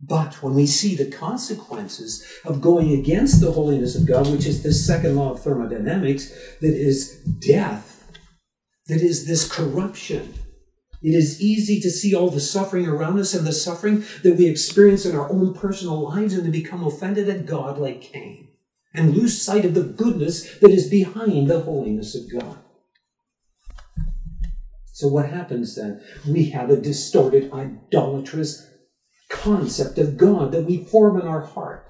[0.00, 4.62] But when we see the consequences of going against the holiness of God, which is
[4.62, 8.10] this second law of thermodynamics, that is death,
[8.86, 10.34] that is this corruption,
[11.02, 14.46] it is easy to see all the suffering around us and the suffering that we
[14.46, 18.49] experience in our own personal lives and to become offended at God like Cain
[18.94, 22.58] and lose sight of the goodness that is behind the holiness of God.
[24.92, 26.02] So what happens then?
[26.28, 28.68] We have a distorted, idolatrous
[29.28, 31.86] concept of God that we form in our heart.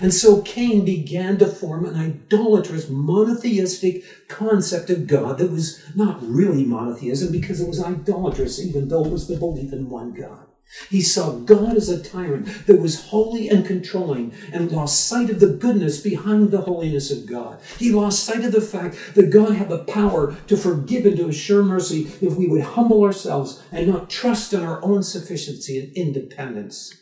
[0.00, 6.18] And so Cain began to form an idolatrous, monotheistic concept of God that was not
[6.22, 10.46] really monotheism because it was idolatrous, even though it was the belief in one God.
[10.88, 15.38] He saw God as a tyrant that was holy and controlling and lost sight of
[15.38, 17.60] the goodness behind the holiness of God.
[17.78, 21.28] He lost sight of the fact that God had the power to forgive and to
[21.28, 25.92] assure mercy if we would humble ourselves and not trust in our own sufficiency and
[25.94, 26.94] independence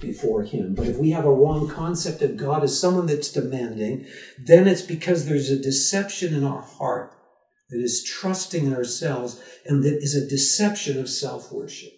[0.00, 0.74] before Him.
[0.74, 4.06] But if we have a wrong concept of God as someone that's demanding,
[4.38, 7.12] then it's because there's a deception in our heart
[7.70, 11.93] that is trusting in ourselves and that is a deception of self worship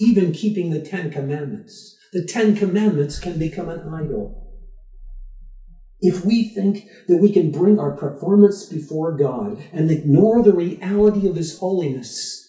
[0.00, 1.96] even keeping the Ten Commandments.
[2.12, 4.48] The Ten Commandments can become an idol.
[6.00, 11.28] If we think that we can bring our performance before God and ignore the reality
[11.28, 12.48] of His holiness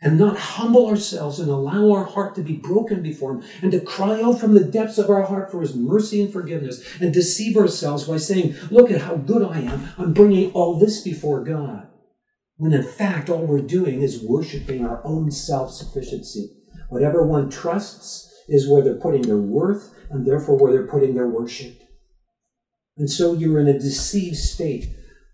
[0.00, 3.80] and not humble ourselves and allow our heart to be broken before Him and to
[3.80, 7.56] cry out from the depths of our heart for His mercy and forgiveness and deceive
[7.56, 9.88] ourselves by saying, Look at how good I am.
[9.98, 11.88] I'm bringing all this before God.
[12.56, 16.54] When in fact, all we're doing is worshiping our own self sufficiency
[16.88, 21.28] Whatever one trusts is where they're putting their worth and therefore where they're putting their
[21.28, 21.82] worship.
[22.96, 24.88] And so you're in a deceived state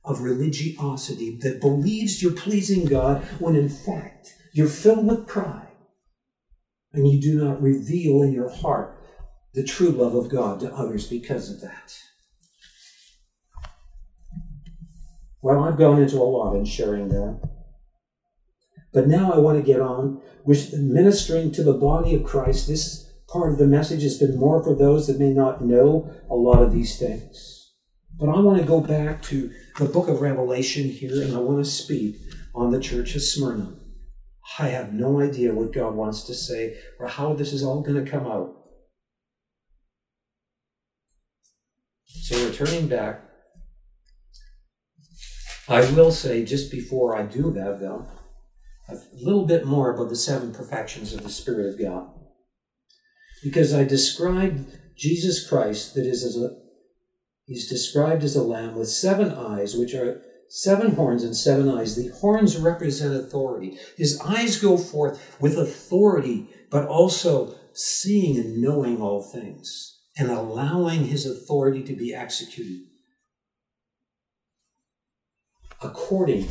[0.04, 5.68] of religiosity that believes you're pleasing God when in fact you're filled with pride
[6.92, 8.98] and you do not reveal in your heart
[9.54, 11.96] the true love of God to others because of that.
[15.40, 17.53] Well, I've gone into a lot in sharing that.
[18.94, 22.68] But now I want to get on with ministering to the body of Christ.
[22.68, 26.36] This part of the message has been more for those that may not know a
[26.36, 27.72] lot of these things.
[28.16, 31.64] But I want to go back to the book of Revelation here, and I want
[31.64, 32.16] to speak
[32.54, 33.74] on the church of Smyrna.
[34.58, 38.02] I have no idea what God wants to say or how this is all going
[38.02, 38.54] to come out.
[42.04, 43.22] So, returning back,
[45.68, 48.06] I will say just before I do that, though,
[48.88, 52.10] a little bit more about the seven perfections of the Spirit of God.
[53.42, 56.56] Because I described Jesus Christ, that is, as a,
[57.46, 61.96] he's described as a lamb with seven eyes, which are seven horns and seven eyes.
[61.96, 63.78] The horns represent authority.
[63.96, 71.06] His eyes go forth with authority, but also seeing and knowing all things and allowing
[71.06, 72.86] his authority to be executed
[75.84, 76.48] according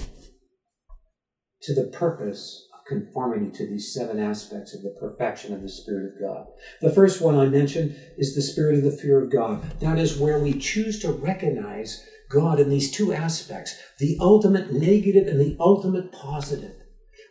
[1.64, 6.14] to the purpose of conformity to these seven aspects of the perfection of the Spirit
[6.14, 6.48] of God.
[6.82, 9.80] The first one I mentioned is the spirit of the fear of God.
[9.80, 15.28] That is where we choose to recognize God in these two aspects the ultimate negative
[15.28, 16.76] and the ultimate positive.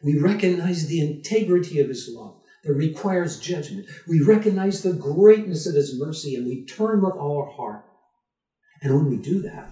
[0.03, 3.87] We recognize the integrity of His love that requires judgment.
[4.09, 7.85] We recognize the greatness of His mercy and we turn with all our heart.
[8.81, 9.69] And when we do that,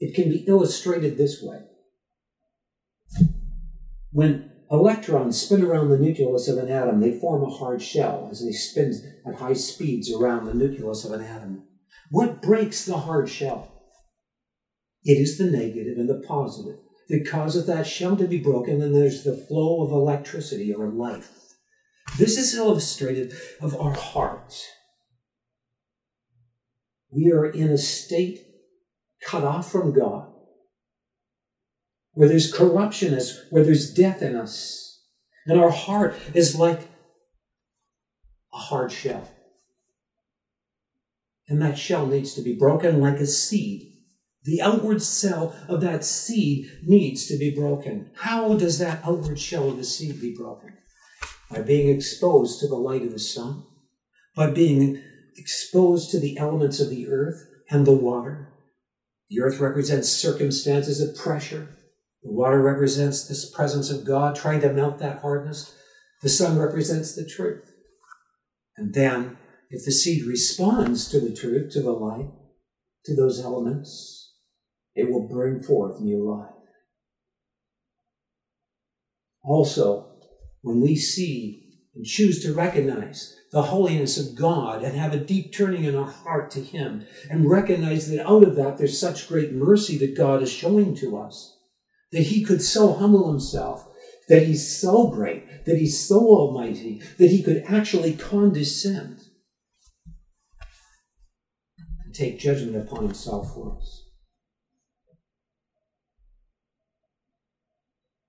[0.00, 1.60] It can be illustrated this way.
[4.12, 8.42] When electrons spin around the nucleus of an atom, they form a hard shell as
[8.42, 8.94] they spin
[9.26, 11.64] at high speeds around the nucleus of an atom.
[12.10, 13.82] What breaks the hard shell?
[15.04, 18.94] It is the negative and the positive that causes that shell to be broken, and
[18.94, 21.30] there's the flow of electricity or life.
[22.18, 24.54] This is illustrated of our heart.
[27.10, 28.49] We are in a state
[29.24, 30.32] cut off from God,
[32.12, 35.02] where there's corruption, is where there's death in us,
[35.46, 36.88] and our heart is like
[38.52, 39.28] a hard shell.
[41.48, 43.86] And that shell needs to be broken like a seed.
[44.44, 48.10] The outward cell of that seed needs to be broken.
[48.14, 50.78] How does that outward shell of the seed be broken?
[51.50, 53.64] By being exposed to the light of the sun,
[54.36, 55.02] by being
[55.36, 58.52] exposed to the elements of the earth and the water,
[59.30, 61.68] the earth represents circumstances of pressure.
[62.22, 65.74] The water represents this presence of God trying to melt that hardness.
[66.22, 67.72] The sun represents the truth.
[68.76, 69.38] And then,
[69.70, 72.30] if the seed responds to the truth, to the light,
[73.04, 74.34] to those elements,
[74.94, 76.50] it will bring forth new life.
[79.44, 80.18] Also,
[80.60, 85.52] when we see and choose to recognize the holiness of God and have a deep
[85.52, 89.52] turning in our heart to Him and recognize that out of that there's such great
[89.52, 91.58] mercy that God is showing to us.
[92.12, 93.88] That He could so humble Himself,
[94.28, 99.20] that He's so great, that He's so almighty, that He could actually condescend.
[102.10, 104.08] and take judgment upon himself for us.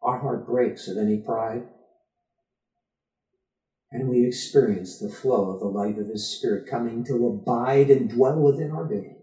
[0.03, 1.63] Our heart breaks at any pride,
[3.91, 8.09] and we experience the flow of the light of His Spirit coming to abide and
[8.09, 9.17] dwell within our being.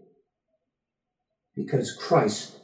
[1.55, 2.59] Because Christ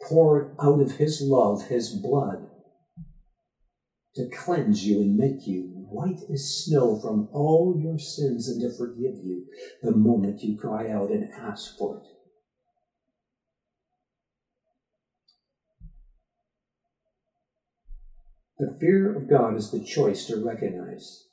[0.00, 2.48] poured out of His love, His blood,
[4.14, 8.76] to cleanse you and make you white as snow from all your sins and to
[8.76, 9.46] forgive you
[9.82, 12.06] the moment you cry out and ask for it.
[18.58, 21.24] The fear of God is the choice to recognize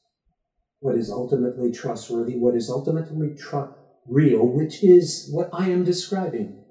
[0.79, 3.73] what is ultimately trustworthy, what is ultimately tr-
[4.07, 6.63] real, which is what I am describing.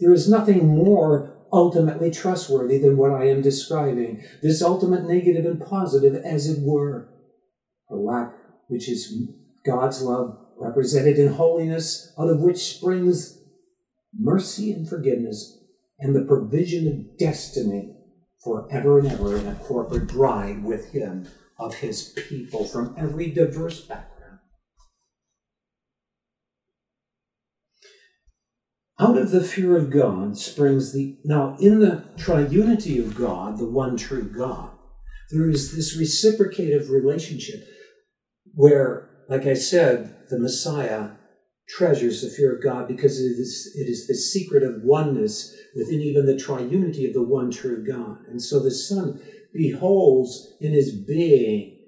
[0.00, 4.22] There is nothing more ultimately trustworthy than what I am describing.
[4.42, 7.08] This ultimate negative and positive, as it were,
[7.88, 8.34] for lack,
[8.68, 9.30] which is
[9.64, 13.38] God's love represented in holiness, out of which springs
[14.18, 15.58] mercy and forgiveness
[15.98, 17.94] and the provision of destiny
[18.42, 21.26] forever and ever in a corporate bride with him
[21.58, 24.38] of his people from every diverse background.
[28.98, 31.18] Out of the fear of God springs the.
[31.24, 34.70] Now, in the triunity of God, the one true God,
[35.30, 37.64] there is this reciprocative relationship
[38.54, 41.10] where, like I said, the Messiah
[41.68, 46.00] treasures the fear of God because it is, it is the secret of oneness within
[46.00, 48.18] even the triunity of the one true God.
[48.28, 49.20] And so the Son
[49.52, 51.78] beholds in his being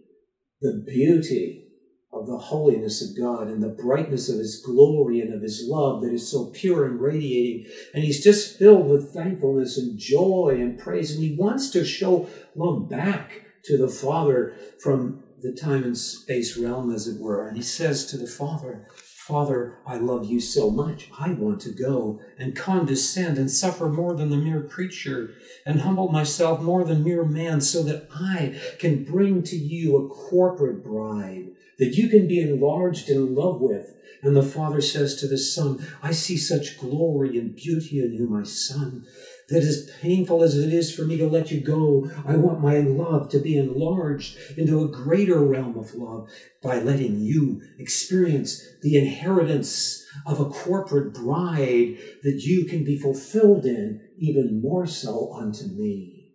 [0.61, 1.65] the beauty
[2.12, 6.03] of the holiness of God and the brightness of his glory and of his love
[6.03, 7.71] that is so pure and radiating.
[7.93, 11.15] And he's just filled with thankfulness and joy and praise.
[11.15, 16.57] And he wants to show love back to the Father from the time and space
[16.57, 17.47] realm, as it were.
[17.47, 18.87] And he says to the Father,
[19.27, 21.09] Father, I love you so much.
[21.18, 25.31] I want to go and condescend and suffer more than the mere creature
[25.64, 30.09] and humble myself more than mere man so that I can bring to you a
[30.11, 31.47] corporate bride
[31.79, 33.95] that you can be enlarged in love with.
[34.22, 38.27] And the Father says to the Son, I see such glory and beauty in you,
[38.29, 39.07] my Son
[39.49, 42.78] that as painful as it is for me to let you go, I want my
[42.78, 46.28] love to be enlarged into a greater realm of love
[46.62, 53.66] by letting you experience the inheritance of a corporate bride that you can be fulfilled
[53.66, 56.32] in even more so unto me.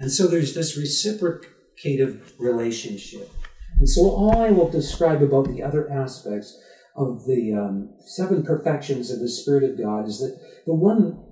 [0.00, 3.30] And so there's this reciprocative relationship.
[3.78, 6.60] And so all I will describe about the other aspects
[6.96, 10.36] of the um, seven perfections of the Spirit of God is that
[10.66, 11.24] the one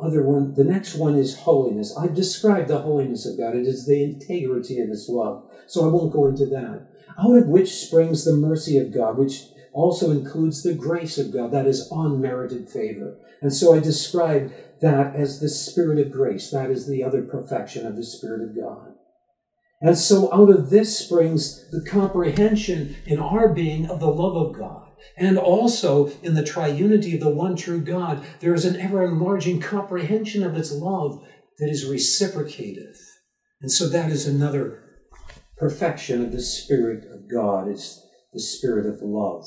[0.00, 1.94] other one, the next one is holiness.
[1.96, 3.54] I've described the holiness of God.
[3.54, 5.44] It is the integrity of His love.
[5.66, 6.86] So I won't go into that.
[7.18, 11.50] Out of which springs the mercy of God, which also includes the grace of God,
[11.52, 13.16] that is unmerited favor.
[13.40, 16.50] And so I describe that as the Spirit of grace.
[16.50, 18.94] That is the other perfection of the Spirit of God.
[19.80, 24.56] And so out of this springs the comprehension in our being of the love of
[24.56, 24.91] God.
[25.16, 29.60] And also in the triunity of the one true God, there is an ever enlarging
[29.60, 31.22] comprehension of its love
[31.58, 32.96] that is reciprocative.
[33.60, 34.82] And so that is another
[35.56, 39.44] perfection of the Spirit of God, It's the Spirit of love.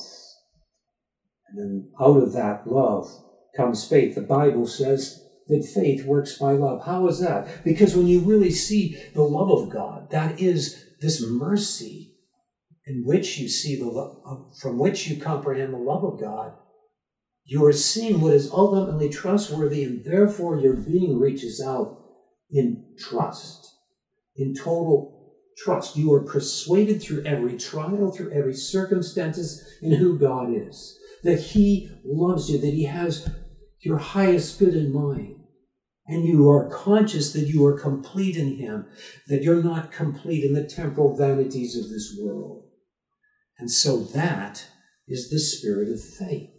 [1.50, 3.08] And then out of that love
[3.56, 4.16] comes faith.
[4.16, 6.86] The Bible says that faith works by love.
[6.86, 7.64] How is that?
[7.64, 12.15] Because when you really see the love of God, that is this mercy
[12.86, 16.54] in which you see the from which you comprehend the love of God,
[17.44, 22.00] you are seeing what is ultimately trustworthy, and therefore your being reaches out
[22.50, 23.76] in trust,
[24.36, 25.96] in total trust.
[25.96, 31.90] You are persuaded through every trial, through every circumstances, in who God is, that He
[32.04, 33.30] loves you, that He has
[33.80, 35.36] your highest good in mind.
[36.08, 38.86] And you are conscious that you are complete in Him,
[39.28, 42.65] that you're not complete in the temporal vanities of this world.
[43.58, 44.68] And so that
[45.08, 46.50] is the spirit of faith,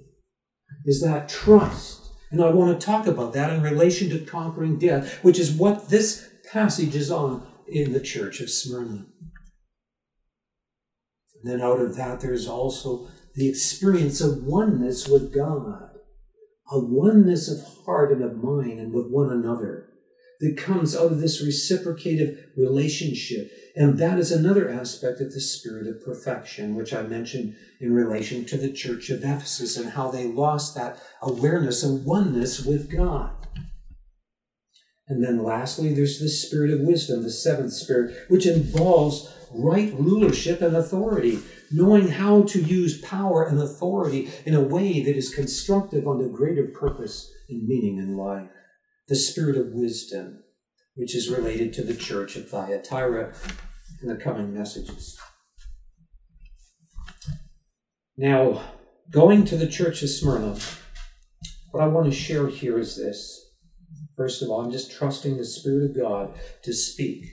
[0.84, 2.02] is that trust.
[2.30, 5.88] And I want to talk about that in relation to conquering death, which is what
[5.88, 9.06] this passage is on in the church of Smyrna.
[11.34, 15.90] And then out of that, there's also the experience of oneness with God,
[16.70, 19.90] a oneness of heart and of mind and with one another
[20.40, 25.86] that comes out of this reciprocative relationship and that is another aspect of the spirit
[25.86, 30.24] of perfection, which I mentioned in relation to the church of Ephesus and how they
[30.24, 33.32] lost that awareness of oneness with God.
[35.08, 40.62] And then lastly, there's the spirit of wisdom, the seventh spirit, which involves right rulership
[40.62, 41.38] and authority.
[41.72, 46.68] knowing how to use power and authority in a way that is constructive unto greater
[46.68, 48.48] purpose and meaning in life.
[49.08, 50.44] The spirit of wisdom,
[50.94, 53.34] which is related to the church of Thyatira
[54.02, 55.18] in the coming messages.
[58.16, 58.62] Now,
[59.10, 60.56] going to the church of Smyrna,
[61.70, 63.42] what I want to share here is this.
[64.16, 67.26] First of all, I'm just trusting the Spirit of God to speak.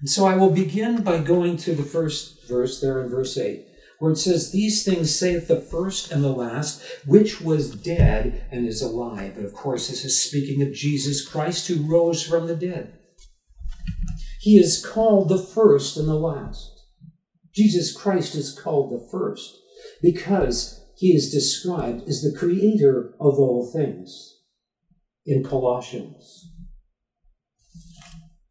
[0.00, 3.66] And so I will begin by going to the first verse there in verse 8,
[3.98, 8.66] where it says, These things saith the first and the last, which was dead and
[8.66, 9.36] is alive.
[9.36, 12.99] And of course, this is speaking of Jesus Christ who rose from the dead.
[14.40, 16.86] He is called the first and the last.
[17.54, 19.58] Jesus Christ is called the first
[20.00, 24.38] because he is described as the creator of all things
[25.26, 26.52] in Colossians.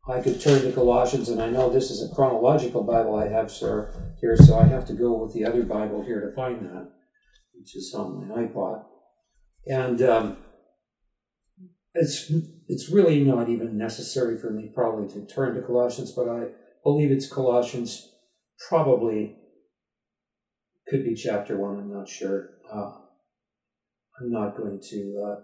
[0.08, 3.50] I could turn to Colossians, and I know this is a chronological Bible I have,
[3.50, 6.92] sir, here, so I have to go with the other Bible here to find that,
[7.54, 8.86] which is on my iPod.
[9.66, 10.38] And um,
[11.94, 12.32] it's
[12.68, 16.50] it's really not even necessary for me probably to turn to Colossians, but I
[16.84, 18.12] believe it's Colossians,
[18.68, 19.36] probably
[20.88, 21.78] could be chapter one.
[21.80, 22.52] I'm not sure.
[22.72, 22.92] Uh,
[24.20, 25.36] I'm not going to uh,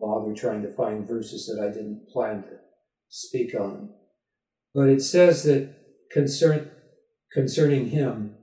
[0.00, 2.56] bother trying to find verses that I didn't plan to
[3.08, 3.90] speak on.
[4.74, 5.74] But it says that
[6.10, 6.70] concern,
[7.32, 8.36] concerning him,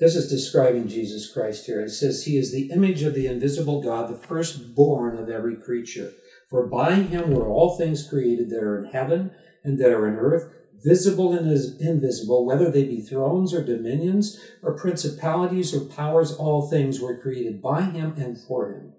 [0.00, 1.82] this is describing Jesus Christ here.
[1.82, 6.14] It says, He is the image of the invisible God, the firstborn of every creature.
[6.48, 9.30] For by him were all things created that are in heaven
[9.62, 10.50] and that are in earth,
[10.82, 11.46] visible and
[11.80, 17.60] invisible, whether they be thrones or dominions or principalities or powers, all things were created
[17.60, 18.94] by him and for him.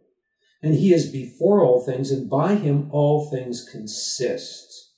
[0.61, 4.91] And he is before all things, and by him all things consist.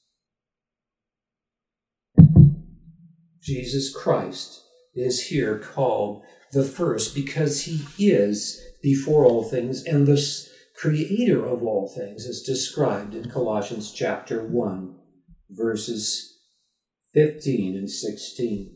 [3.41, 4.63] Jesus Christ
[4.95, 11.63] is here called the first because he is before all things and the creator of
[11.63, 14.95] all things is described in Colossians chapter 1
[15.49, 16.39] verses
[17.13, 18.75] 15 and 16.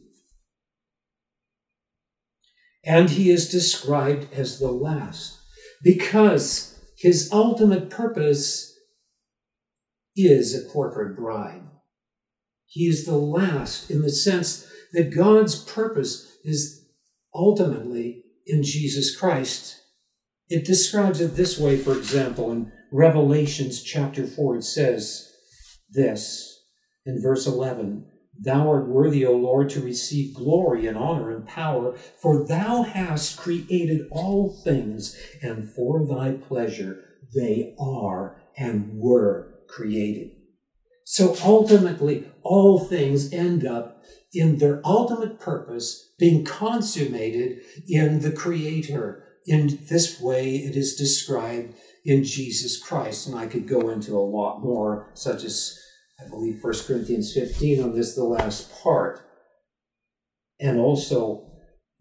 [2.86, 5.40] And he is described as the last
[5.84, 8.74] because his ultimate purpose
[10.16, 11.64] is a corporate bride.
[12.66, 16.86] He is the last in the sense that God's purpose is
[17.34, 19.82] ultimately in Jesus Christ.
[20.50, 25.30] It describes it this way, for example, in Revelations chapter 4, it says
[25.90, 26.64] this
[27.06, 28.06] in verse 11
[28.40, 33.38] Thou art worthy, O Lord, to receive glory and honor and power, for thou hast
[33.38, 37.04] created all things, and for thy pleasure
[37.36, 40.32] they are and were created.
[41.04, 43.97] So ultimately, all things end up
[44.38, 49.24] in their ultimate purpose being consummated in the Creator.
[49.46, 51.74] In this way, it is described
[52.04, 53.28] in Jesus Christ.
[53.28, 55.80] And I could go into a lot more, such as,
[56.20, 59.22] I believe, 1 Corinthians 15 on this, the last part.
[60.60, 61.52] And also,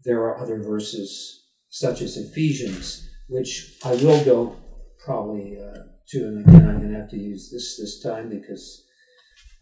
[0.03, 4.57] there are other verses, such as Ephesians, which I will go
[5.05, 5.77] probably uh,
[6.09, 6.17] to.
[6.17, 8.83] And again, I'm going to have to use this this time because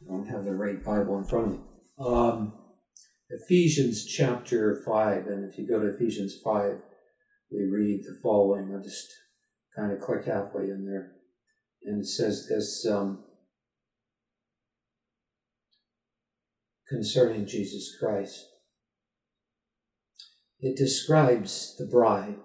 [0.01, 1.59] I don't have the right Bible in front of me.
[1.99, 2.53] Um,
[3.29, 6.77] Ephesians chapter 5, and if you go to Ephesians 5,
[7.51, 8.71] we read the following.
[8.73, 9.07] I'll just
[9.75, 11.13] kind of click halfway in there.
[11.83, 13.23] And it says this um,
[16.87, 18.45] concerning Jesus Christ.
[20.59, 22.37] It describes the bride.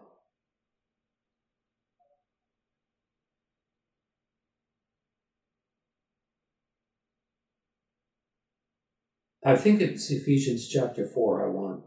[9.44, 11.84] I think it's Ephesians chapter 4 I want.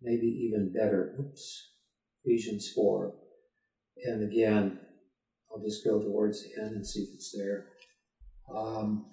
[0.00, 1.16] Maybe even better.
[1.18, 1.72] Oops.
[2.24, 3.14] Ephesians 4.
[4.04, 4.78] And again,
[5.50, 7.66] I'll just go towards the end and see if it's there.
[8.54, 9.06] Um,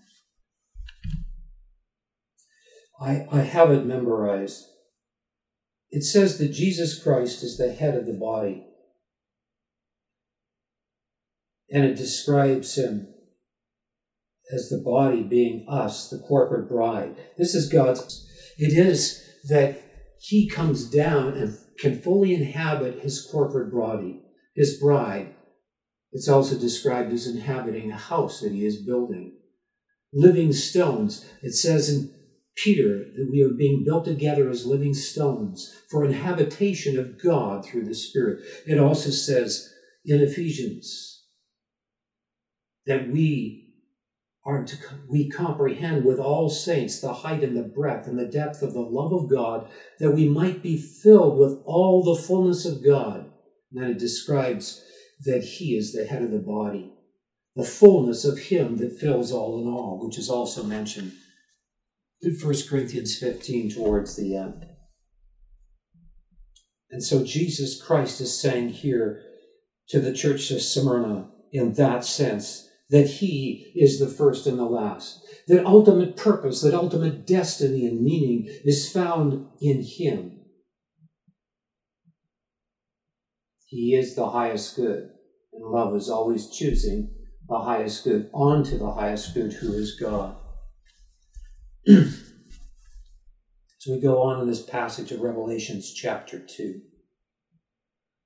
[3.01, 4.65] I, I have it memorized.
[5.89, 8.67] It says that Jesus Christ is the head of the body.
[11.71, 13.14] And it describes him
[14.53, 17.15] as the body being us, the corporate bride.
[17.37, 18.27] This is God's.
[18.57, 19.81] It is that
[20.19, 24.21] He comes down and can fully inhabit His corporate body,
[24.55, 25.33] His bride.
[26.11, 29.37] It's also described as inhabiting a house that He is building.
[30.13, 31.25] Living stones.
[31.41, 32.13] It says in
[32.55, 37.85] Peter that we are being built together as living stones for inhabitation of God through
[37.85, 38.45] the Spirit.
[38.65, 39.73] It also says
[40.05, 41.23] in Ephesians
[42.85, 43.64] that we
[44.45, 44.65] are
[45.09, 48.79] we comprehend with all saints the height and the breadth and the depth of the
[48.79, 49.67] love of God,
[49.99, 53.31] that we might be filled with all the fullness of God.
[53.71, 54.83] And then it describes
[55.23, 56.93] that He is the head of the body,
[57.55, 61.13] the fullness of Him that fills all in all, which is also mentioned
[62.21, 64.65] in 1 Corinthians 15 towards the end.
[66.91, 69.23] And so Jesus Christ is saying here
[69.89, 74.65] to the church of Smyrna, in that sense, that he is the first and the
[74.65, 75.25] last.
[75.47, 80.39] That ultimate purpose, that ultimate destiny and meaning is found in him.
[83.65, 85.09] He is the highest good,
[85.51, 87.13] and love is always choosing
[87.47, 90.35] the highest good onto the highest good who is God.
[91.87, 92.05] so
[93.87, 96.81] we go on in this passage of Revelations chapter 2.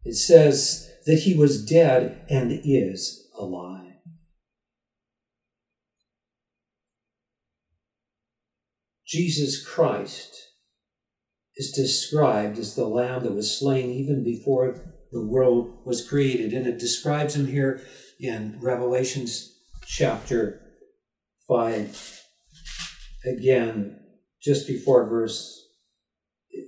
[0.06, 3.89] It says that he was dead and is alive.
[9.10, 10.50] Jesus Christ
[11.56, 14.80] is described as the lamb that was slain even before
[15.12, 16.54] the world was created.
[16.54, 17.82] And it describes him here
[18.20, 19.58] in Revelations
[19.88, 20.62] chapter
[21.48, 22.22] 5.
[23.26, 24.00] Again,
[24.44, 25.60] just before verse,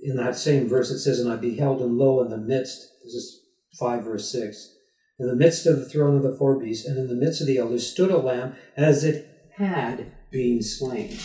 [0.02, 3.14] in that same verse, it says, And I beheld him lo in the midst, this
[3.14, 3.40] is
[3.78, 4.74] 5 verse 6,
[5.20, 7.46] in the midst of the throne of the four beasts, and in the midst of
[7.46, 11.16] the elders stood a lamb as it had been slain.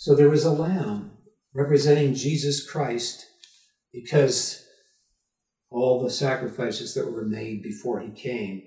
[0.00, 1.10] So there was a lamb
[1.52, 3.26] representing Jesus Christ
[3.92, 4.64] because
[5.70, 8.62] all the sacrifices that were made before he came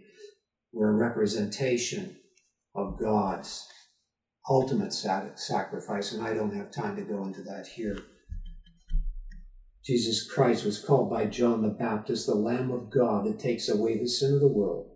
[0.72, 2.18] were a representation
[2.76, 3.68] of God's
[4.48, 7.98] ultimate sacrifice, and I don't have time to go into that here.
[9.84, 13.98] Jesus Christ was called by John the Baptist the Lamb of God that takes away
[13.98, 14.92] the sin of the world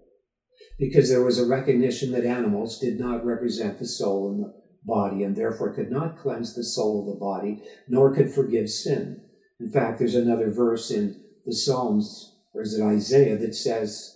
[0.78, 5.24] because there was a recognition that animals did not represent the soul and the body
[5.24, 9.22] and therefore could not cleanse the soul of the body, nor could forgive sin.
[9.60, 14.16] In fact, there's another verse in the Psalms, or is it Isaiah, that says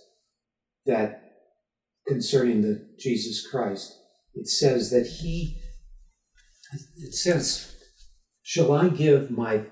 [0.86, 1.22] that
[2.06, 3.98] concerning the Jesus Christ,
[4.34, 5.60] it says that he,
[6.96, 7.76] it says,
[8.42, 9.66] shall I give my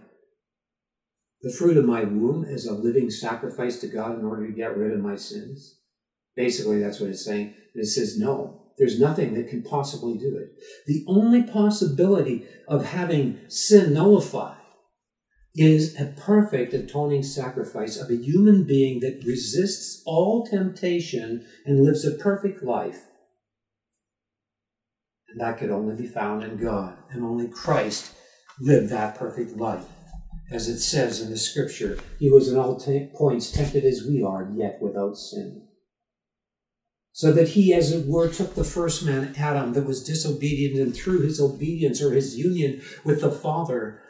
[1.43, 4.77] the fruit of my womb as a living sacrifice to God in order to get
[4.77, 5.79] rid of my sins?
[6.37, 7.55] Basically, that's what it's saying.
[7.75, 10.55] And it says, no, there's nothing that can possibly do it.
[10.87, 14.57] The only possibility of having sin nullified
[15.55, 22.07] is a perfect atoning sacrifice of a human being that resists all temptation and lives
[22.07, 23.03] a perfect life.
[25.29, 28.15] And that could only be found in God, and only Christ
[28.61, 29.85] lived that perfect life.
[30.51, 34.23] As it says in the scripture, he was in all t- points tempted as we
[34.23, 35.67] are, yet without sin
[37.13, 40.97] so that he, as it were, took the first man, Adam, that was disobedient, and
[40.97, 44.01] through his obedience or his union with the Father,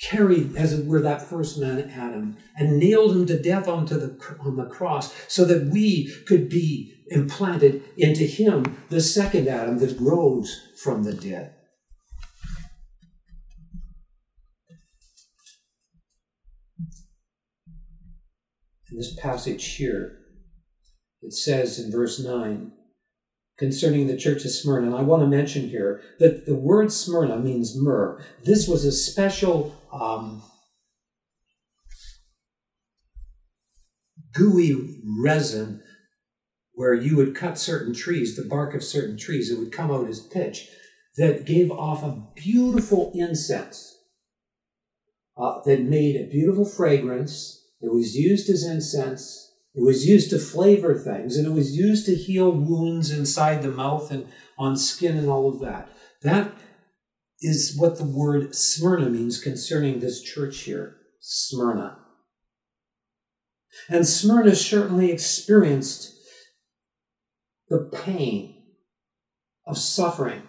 [0.00, 4.18] carried, as it were, that first man, Adam, and nailed him to death onto the,
[4.40, 9.98] on the cross, so that we could be implanted into him, the second Adam that
[10.00, 11.54] rose from the dead.
[18.90, 20.21] In this passage here,
[21.22, 22.72] it says in verse 9
[23.58, 24.88] concerning the church of Smyrna.
[24.88, 28.20] And I want to mention here that the word Smyrna means myrrh.
[28.44, 30.42] This was a special um,
[34.32, 35.82] gooey resin
[36.74, 40.08] where you would cut certain trees, the bark of certain trees, it would come out
[40.08, 40.68] as pitch,
[41.16, 43.98] that gave off a beautiful incense
[45.36, 47.64] uh, that made a beautiful fragrance.
[47.80, 49.41] It was used as incense
[49.74, 53.70] it was used to flavor things and it was used to heal wounds inside the
[53.70, 54.26] mouth and
[54.58, 55.88] on skin and all of that.
[56.22, 56.52] That
[57.40, 61.98] is what the word Smyrna means concerning this church here Smyrna.
[63.88, 66.14] And Smyrna certainly experienced
[67.68, 68.62] the pain
[69.66, 70.42] of suffering.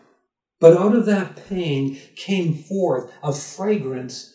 [0.59, 4.32] But out of that pain came forth a fragrance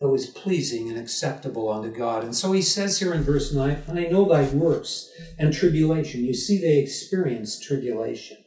[0.00, 2.24] that was pleasing and acceptable unto God.
[2.24, 6.24] And so he says here in verse 9, I know thy works and tribulation.
[6.24, 8.38] You see, they experienced tribulation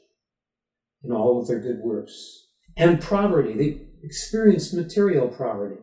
[1.04, 2.48] in all of their good works.
[2.76, 3.54] And poverty.
[3.54, 5.82] They experienced material poverty.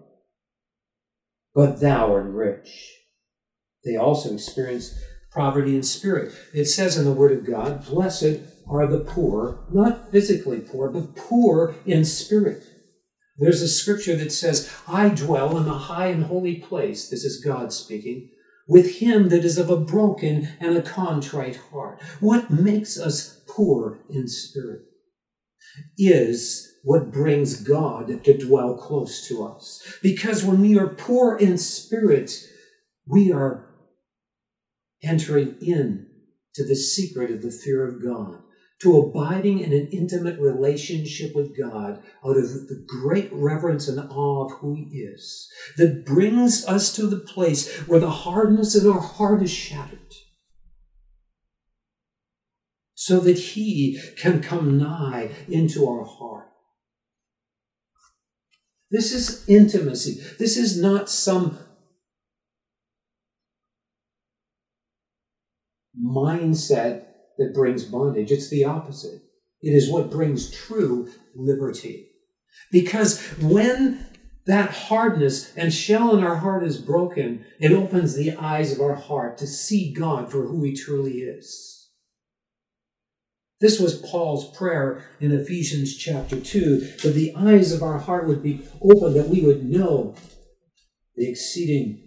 [1.55, 2.93] But thou art rich.
[3.85, 4.95] They also experienced
[5.33, 6.33] poverty in spirit.
[6.53, 11.17] It says in the Word of God, Blessed are the poor, not physically poor, but
[11.17, 12.65] poor in spirit
[13.37, 17.09] there's a scripture that says, I dwell in a high and holy place.
[17.09, 18.31] This is God speaking.
[18.69, 22.01] With him that is of a broken and a contrite heart.
[22.21, 24.83] What makes us poor in spirit
[25.99, 29.99] is what brings God to dwell close to us.
[30.03, 32.33] Because when we are poor in spirit,
[33.07, 33.67] we are
[35.03, 36.07] entering in
[36.55, 38.39] to the secret of the fear of God,
[38.85, 44.45] to abiding in an intimate relationship with God out of the great reverence and awe
[44.45, 49.01] of who He is, that brings us to the place where the hardness in our
[49.01, 49.99] heart is shattered
[52.95, 56.51] so that He can come nigh into our heart.
[58.91, 60.23] This is intimacy.
[60.39, 61.59] This is not some
[65.99, 67.04] mindset
[67.39, 68.31] that brings bondage.
[68.31, 69.21] It's the opposite.
[69.63, 72.11] It is what brings true liberty.
[72.71, 74.07] Because when
[74.47, 78.95] that hardness and shell in our heart is broken, it opens the eyes of our
[78.95, 81.89] heart to see God for who He truly is.
[83.61, 88.43] This was Paul's prayer in Ephesians chapter 2 that the eyes of our heart would
[88.43, 90.15] be open, that we would know
[91.17, 92.03] the exceeding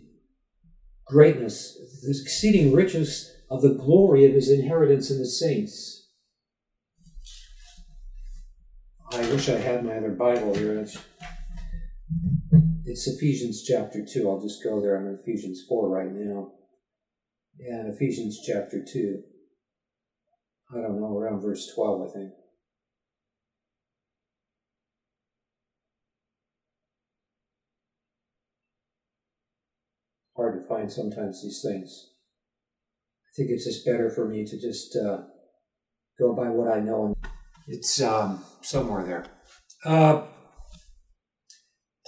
[1.07, 6.09] greatness, the exceeding riches of the glory of his inheritance in the saints.
[9.11, 10.79] I wish I had my other Bible here.
[10.79, 10.97] It's,
[13.07, 14.29] Ephesians chapter 2.
[14.29, 14.97] I'll just go there.
[14.97, 16.51] I'm in Ephesians 4 right now.
[17.57, 19.23] Yeah, Ephesians chapter 2.
[20.71, 22.31] I don't know, around verse 12, I think.
[30.35, 32.09] Hard to find sometimes these things.
[33.37, 35.19] Think it's just better for me to just uh,
[36.17, 37.15] go by what I know.
[37.67, 39.25] It's um, somewhere there.
[39.85, 40.25] Uh,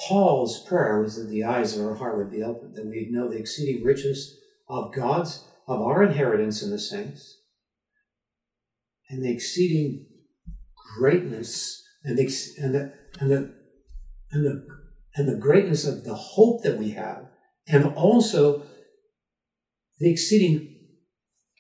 [0.08, 3.30] Paul's prayer was that the eyes of our heart would be opened, that we'd know
[3.30, 7.38] the exceeding riches of God's, of our inheritance in the saints,
[9.08, 10.08] and the exceeding
[10.98, 12.24] greatness and the,
[12.58, 13.54] and the, and the,
[14.32, 14.68] and the,
[15.14, 17.28] and the greatness of the hope that we have,
[17.68, 18.64] and also
[20.00, 20.78] the exceeding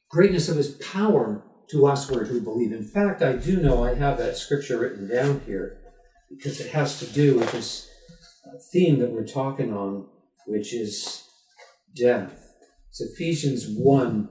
[0.09, 2.71] greatness of his power to us who believe.
[2.71, 5.77] In fact, I do know I have that scripture written down here
[6.29, 7.87] because it has to do with this
[8.71, 10.07] theme that we're talking on,
[10.47, 11.23] which is
[11.95, 12.55] death.
[12.89, 14.29] It's Ephesians 1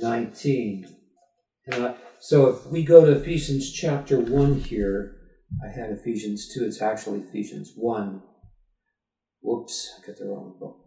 [0.00, 0.86] 19.
[1.70, 5.16] Uh, so if we go to Ephesians chapter 1 here,
[5.62, 8.22] I had Ephesians 2, it's actually Ephesians 1.
[9.42, 10.78] Whoops, I got the wrong book.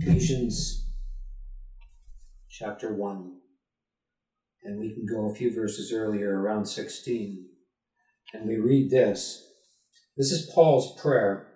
[0.00, 0.84] Ephesians
[2.58, 3.32] chapter 1.
[4.62, 7.46] And we can go a few verses earlier, around 16.
[8.32, 9.46] And we read this.
[10.16, 11.48] This is Paul's prayer.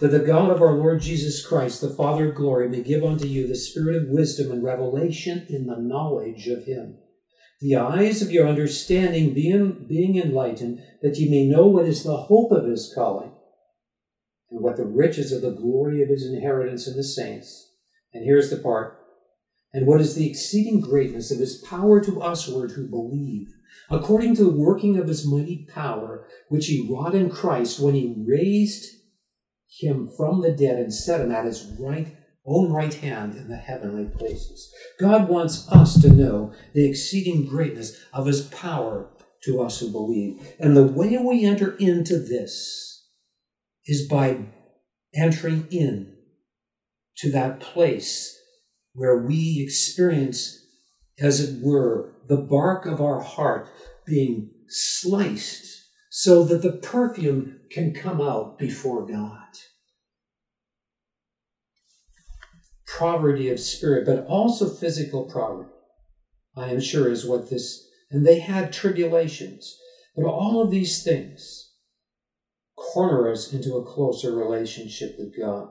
[0.00, 3.26] That the God of our Lord Jesus Christ, the Father of glory, may give unto
[3.26, 6.98] you the spirit of wisdom and revelation in the knowledge of him
[7.60, 12.16] the eyes of your understanding being, being enlightened, that ye may know what is the
[12.16, 13.32] hope of his calling,
[14.50, 17.72] and what the riches of the glory of his inheritance in the saints.
[18.12, 18.97] And here's the part.
[19.72, 23.48] And what is the exceeding greatness of his power to usward who believe,
[23.90, 28.24] according to the working of his mighty power, which he wrought in Christ when he
[28.26, 28.86] raised
[29.68, 32.16] him from the dead and set him at his right
[32.48, 34.72] own right hand in the heavenly places.
[34.98, 39.10] God wants us to know the exceeding greatness of his power
[39.44, 40.54] to us who believe.
[40.58, 43.06] And the way we enter into this
[43.86, 44.46] is by
[45.14, 46.16] entering in
[47.18, 48.37] to that place
[48.98, 50.66] where we experience,
[51.18, 53.68] as it were, the bark of our heart
[54.06, 59.48] being sliced so that the perfume can come out before God.
[62.98, 65.70] poverty of spirit, but also physical poverty,
[66.56, 69.76] I am sure is what this, and they had tribulations.
[70.16, 71.74] But all of these things
[72.76, 75.68] corner us into a closer relationship with God.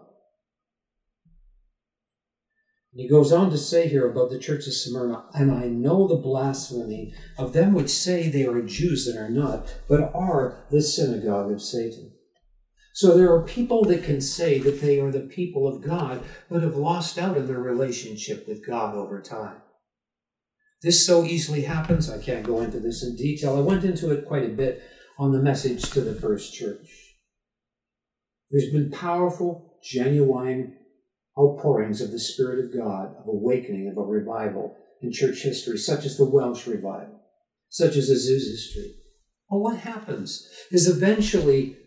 [2.97, 6.07] And he goes on to say here about the church of Smyrna, and I know
[6.07, 10.81] the blasphemy of them which say they are Jews and are not, but are the
[10.81, 12.13] synagogue of Satan.
[12.95, 16.63] So there are people that can say that they are the people of God, but
[16.63, 19.57] have lost out in their relationship with God over time.
[20.81, 22.09] This so easily happens.
[22.09, 23.57] I can't go into this in detail.
[23.57, 24.81] I went into it quite a bit
[25.19, 26.89] on the message to the first church.
[28.49, 30.77] There's been powerful, genuine
[31.39, 36.05] outpourings of the Spirit of God, of awakening, of a revival in church history, such
[36.05, 37.21] as the Welsh revival,
[37.69, 38.95] such as Azusa Street.
[39.49, 41.77] Well, what happens is eventually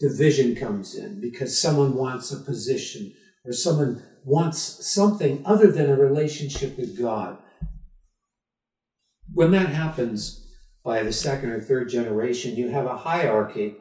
[0.00, 3.12] division comes in because someone wants a position
[3.44, 7.38] or someone wants something other than a relationship with God.
[9.32, 10.46] When that happens
[10.84, 13.76] by the second or third generation, you have a hierarchy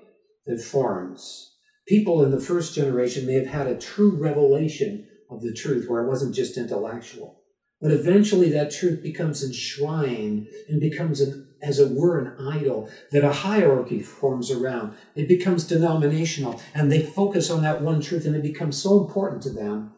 [0.46, 1.51] that forms.
[1.92, 6.02] People in the first generation may have had a true revelation of the truth where
[6.02, 7.42] it wasn't just intellectual.
[7.82, 13.26] But eventually that truth becomes enshrined and becomes, an, as it were, an idol that
[13.26, 14.96] a hierarchy forms around.
[15.16, 19.44] It becomes denominational and they focus on that one truth and it becomes so important
[19.44, 19.92] to them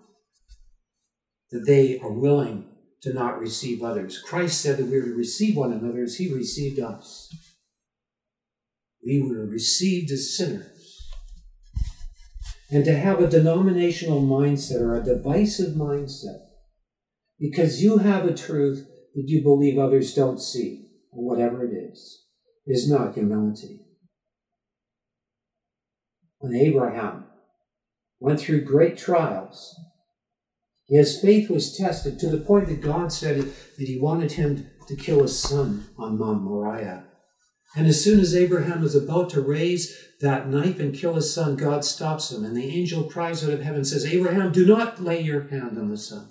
[1.52, 2.70] that they are willing
[3.04, 4.18] to not receive others.
[4.18, 7.32] Christ said that we are to receive one another as he received us.
[9.06, 10.73] We were received as sinners.
[12.74, 16.40] And to have a denominational mindset or a divisive mindset
[17.40, 22.24] because you have a truth that you believe others don't see, or whatever it is,
[22.66, 23.82] is not humility.
[26.40, 27.26] When Abraham
[28.20, 29.80] went through great trials,
[30.88, 34.96] his faith was tested to the point that God said that he wanted him to
[34.96, 37.04] kill his son on Mount Moriah.
[37.76, 41.56] And as soon as Abraham was about to raise that knife and kill his son,
[41.56, 42.46] God stops him.
[42.46, 45.90] And the angel cries out of heaven, says, Abraham, do not lay your hand on
[45.90, 46.30] the son.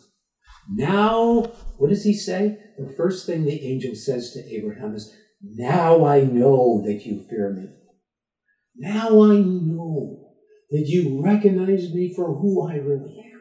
[0.71, 1.43] Now,
[1.79, 2.59] what does he say?
[2.79, 5.13] The first thing the angel says to Abraham is,
[5.43, 7.69] Now I know that you fear me.
[8.77, 10.35] Now I know
[10.71, 13.32] that you recognize me for who I really am.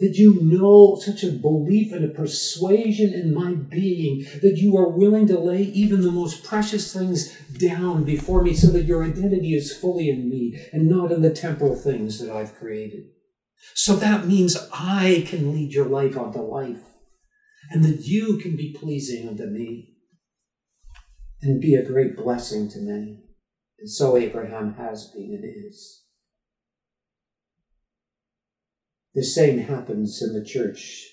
[0.00, 4.88] That you know such a belief and a persuasion in my being that you are
[4.88, 9.54] willing to lay even the most precious things down before me so that your identity
[9.54, 13.04] is fully in me and not in the temporal things that I've created.
[13.74, 16.82] So that means I can lead your life unto life
[17.70, 19.94] and that you can be pleasing unto me
[21.42, 23.24] and be a great blessing to many.
[23.78, 26.03] And so Abraham has been and is.
[29.14, 31.04] The same happens in the church.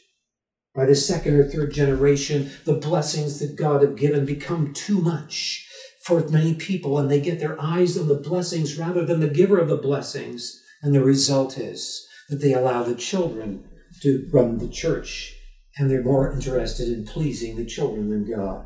[0.74, 5.68] By the second or third generation, the blessings that God have given become too much
[6.06, 9.60] for many people, and they get their eyes on the blessings rather than the giver
[9.60, 10.60] of the blessings.
[10.82, 13.66] And the result is that they allow the children
[14.02, 15.36] to run the church
[15.78, 18.66] and they're more interested in pleasing the children than God.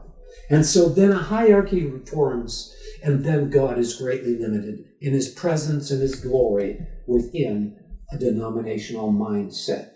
[0.49, 2.73] And so then a hierarchy forms,
[3.03, 7.77] and then God is greatly limited in his presence and his glory within
[8.11, 9.89] a denominational mindset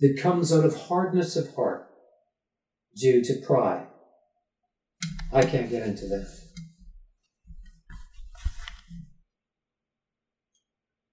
[0.00, 1.86] that comes out of hardness of heart
[2.96, 3.86] due to pride.
[5.32, 6.28] I can't get into that.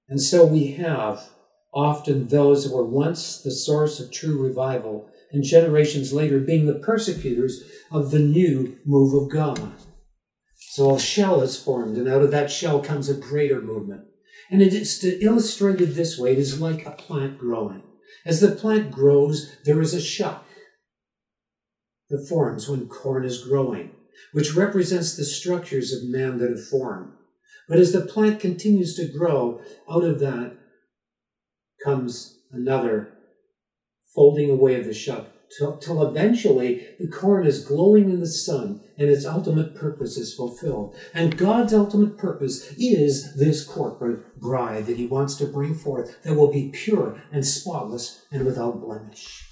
[0.09, 1.29] And so we have
[1.73, 6.79] often those who were once the source of true revival, and generations later being the
[6.79, 9.73] persecutors of the new move of God.
[10.55, 14.05] So a shell is formed, and out of that shell comes a greater movement.
[14.49, 17.83] And it is illustrated this way it is like a plant growing.
[18.25, 20.45] As the plant grows, there is a shuck
[22.09, 23.91] that forms when corn is growing,
[24.31, 27.13] which represents the structures of man that have formed.
[27.67, 30.57] But as the plant continues to grow, out of that
[31.83, 33.13] comes another
[34.15, 38.81] folding away of the shuck till, till eventually the corn is glowing in the sun
[38.97, 40.95] and its ultimate purpose is fulfilled.
[41.13, 46.35] And God's ultimate purpose is this corporate bride that He wants to bring forth that
[46.35, 49.47] will be pure and spotless and without blemish.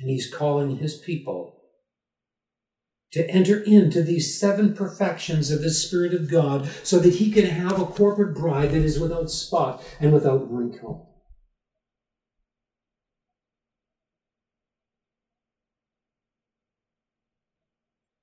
[0.00, 1.57] And He's calling His people
[3.12, 7.46] to enter into these seven perfections of the Spirit of God so that he can
[7.46, 11.08] have a corporate bride that is without spot and without wrinkle.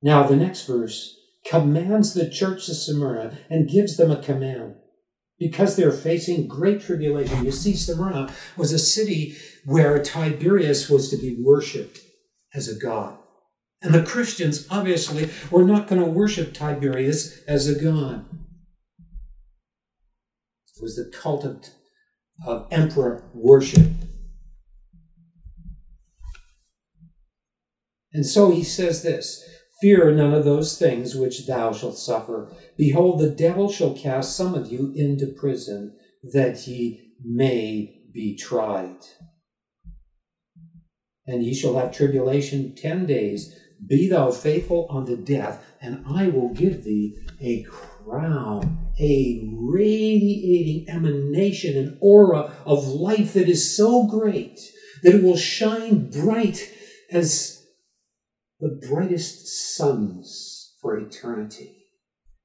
[0.01, 1.17] Now, the next verse
[1.47, 4.75] commands the church of Smyrna and gives them a command
[5.39, 7.43] because they're facing great tribulation.
[7.43, 11.99] You see, Smyrna was a city where Tiberius was to be worshipped
[12.53, 13.17] as a god.
[13.85, 18.25] And the Christians, obviously, were not going to worship Tiberius as a god.
[20.75, 21.63] It was the cult of,
[22.43, 23.85] of emperor worship.
[28.11, 29.47] And so he says this
[29.81, 32.51] Fear none of those things which thou shalt suffer.
[32.77, 35.95] Behold, the devil shall cast some of you into prison,
[36.33, 38.97] that ye may be tried.
[41.27, 43.55] And ye shall have tribulation ten days.
[43.87, 51.77] Be thou faithful unto death, and I will give thee a crown, a radiating emanation,
[51.77, 54.59] an aura of life that is so great
[55.03, 56.71] that it will shine bright
[57.11, 57.63] as
[58.59, 61.85] the brightest suns for eternity.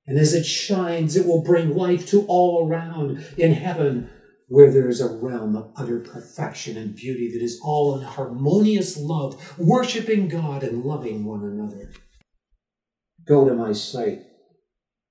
[0.06, 4.10] And as it shines, it will bring life to all around in heaven,
[4.50, 8.98] where there is a realm of utter perfection and beauty that is all in harmonious
[8.98, 11.92] love, worshiping God and loving one another.
[13.24, 14.22] Go to my site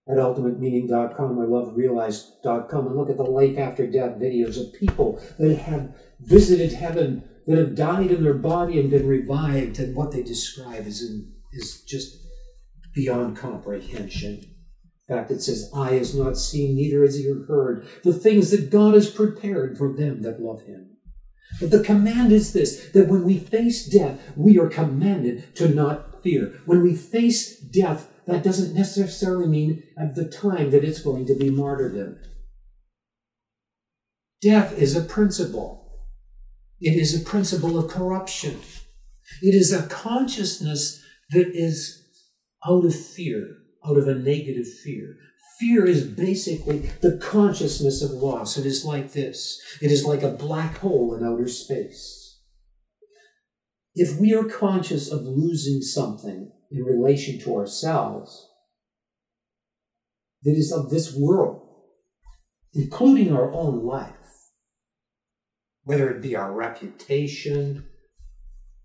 [0.10, 5.56] at ultimatemeaning.com or loverealized.com and look at the life after death videos of people that
[5.56, 10.22] have visited heaven, that have died in their body and been revived, and what they
[10.22, 12.18] describe is, in, is just
[12.94, 14.44] beyond comprehension.
[15.10, 18.94] Fact, it says, Eye has not seen, neither has ear heard, the things that God
[18.94, 20.98] has prepared for them that love him.
[21.60, 26.22] But the command is this that when we face death, we are commanded to not
[26.22, 26.62] fear.
[26.68, 31.36] When we face death, that doesn't necessarily mean at the time that it's going to
[31.36, 32.20] be martyrdom.
[34.44, 36.06] Death is a principle.
[36.80, 38.60] It is a principle of corruption.
[39.42, 42.06] It is a consciousness that is
[42.64, 43.56] out of fear
[43.86, 45.16] out of a negative fear.
[45.60, 48.58] Fear is basically the consciousness of loss.
[48.58, 52.40] It is like this it is like a black hole in outer space.
[53.96, 58.48] If we are conscious of losing something in relation to ourselves
[60.44, 61.62] that is of this world,
[62.74, 64.14] including our own life,
[65.84, 67.88] whether it be our reputation,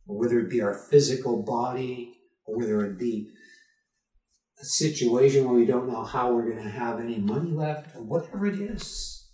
[0.06, 2.14] or whether it be our physical body,
[2.46, 3.30] or whether it be
[4.64, 8.46] situation where we don't know how we're going to have any money left or whatever
[8.46, 9.28] it is,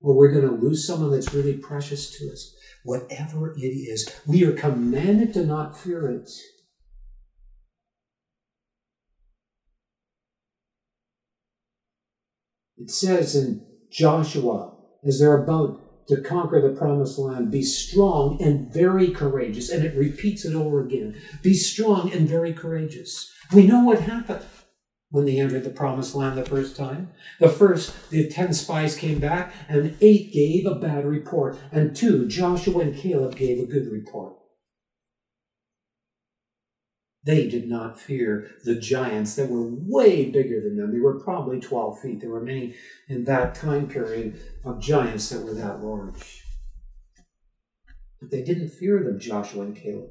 [0.00, 2.54] or we're going to lose someone that's really precious to us,
[2.84, 6.30] whatever it is, we are commanded to not fear it.
[12.78, 14.74] It says in Joshua,
[15.04, 19.70] as they're about to conquer the promised land, be strong and very courageous.
[19.70, 21.16] And it repeats it over again.
[21.42, 23.32] Be strong and very courageous.
[23.52, 24.44] We know what happened
[25.10, 27.10] when they entered the promised land the first time.
[27.38, 32.26] The first, the ten spies came back, and eight gave a bad report, and two,
[32.26, 34.36] Joshua and Caleb, gave a good report.
[37.24, 40.92] They did not fear the giants that were way bigger than them.
[40.92, 42.20] They were probably 12 feet.
[42.20, 42.74] There were many
[43.08, 46.42] in that time period of giants that were that large.
[48.18, 50.10] But they didn't fear them, Joshua and Caleb.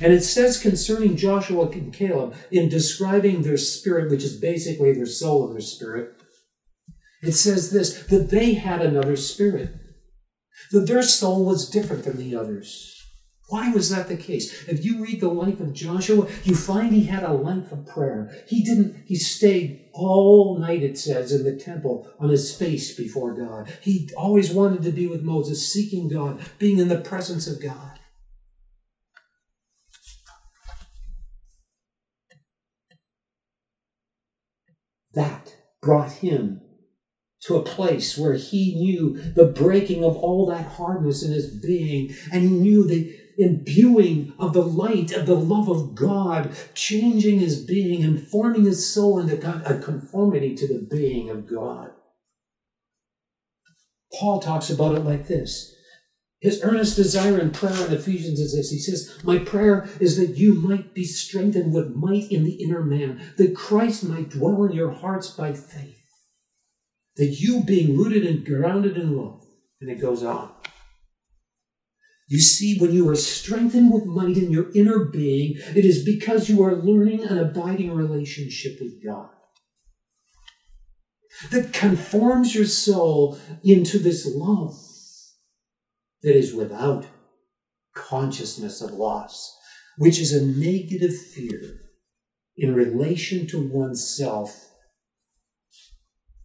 [0.00, 5.06] And it says concerning Joshua and Caleb, in describing their spirit, which is basically their
[5.06, 6.14] soul and their spirit,
[7.22, 9.74] it says this that they had another spirit,
[10.70, 12.98] that their soul was different than the others.
[13.48, 14.66] Why was that the case?
[14.66, 18.34] If you read the life of Joshua, you find he had a life of prayer.
[18.48, 23.34] He didn't, he stayed all night, it says, in the temple on his face before
[23.34, 23.70] God.
[23.82, 27.98] He always wanted to be with Moses, seeking God, being in the presence of God.
[35.14, 36.60] That brought him
[37.42, 42.14] to a place where he knew the breaking of all that hardness in his being,
[42.32, 47.60] and he knew the imbuing of the light of the love of God, changing his
[47.64, 49.36] being and forming his soul into
[49.68, 51.90] a conformity to the being of God.
[54.14, 55.74] Paul talks about it like this
[56.42, 58.70] his earnest desire and prayer in Ephesians is this.
[58.70, 62.82] He says, My prayer is that you might be strengthened with might in the inner
[62.82, 66.04] man, that Christ might dwell in your hearts by faith,
[67.16, 69.44] that you being rooted and grounded in love.
[69.80, 70.50] And it goes on.
[72.26, 76.48] You see, when you are strengthened with might in your inner being, it is because
[76.48, 79.30] you are learning an abiding relationship with God
[81.52, 84.74] that conforms your soul into this love
[86.22, 87.06] that is without
[87.94, 89.56] consciousness of loss,
[89.98, 91.80] which is a negative fear
[92.56, 94.70] in relation to oneself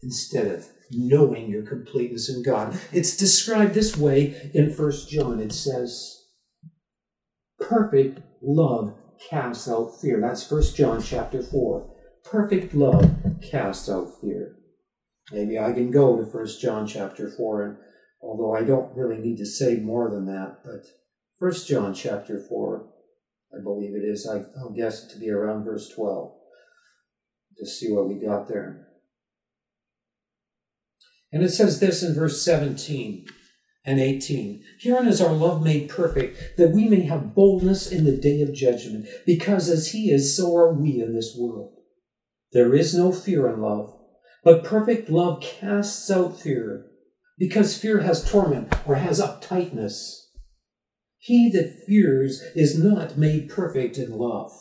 [0.01, 2.80] instead of knowing your completeness in God.
[2.91, 5.39] It's described this way in First John.
[5.39, 6.15] It says,
[7.59, 8.95] perfect love
[9.30, 10.21] casts out fear.
[10.21, 11.93] That's First John chapter 4.
[12.23, 13.09] Perfect love
[13.51, 14.55] casts out fear.
[15.32, 17.78] Maybe I can go to First John chapter 4 and
[18.28, 20.57] although I don't really need to say more than that.
[20.63, 20.86] But
[21.39, 22.86] First John chapter 4,
[23.57, 26.34] I believe it is, I, I'll guess it to be around verse 12
[27.59, 28.88] to see what we got there.
[31.32, 33.25] And it says this in verse 17
[33.86, 38.17] and 18 Herein is our love made perfect, that we may have boldness in the
[38.17, 41.73] day of judgment, because as He is, so are we in this world.
[42.51, 43.97] There is no fear in love,
[44.43, 46.88] but perfect love casts out fear
[47.38, 50.24] because fear has torment or has uptightness.
[51.18, 54.52] He that fears is not made perfect in love.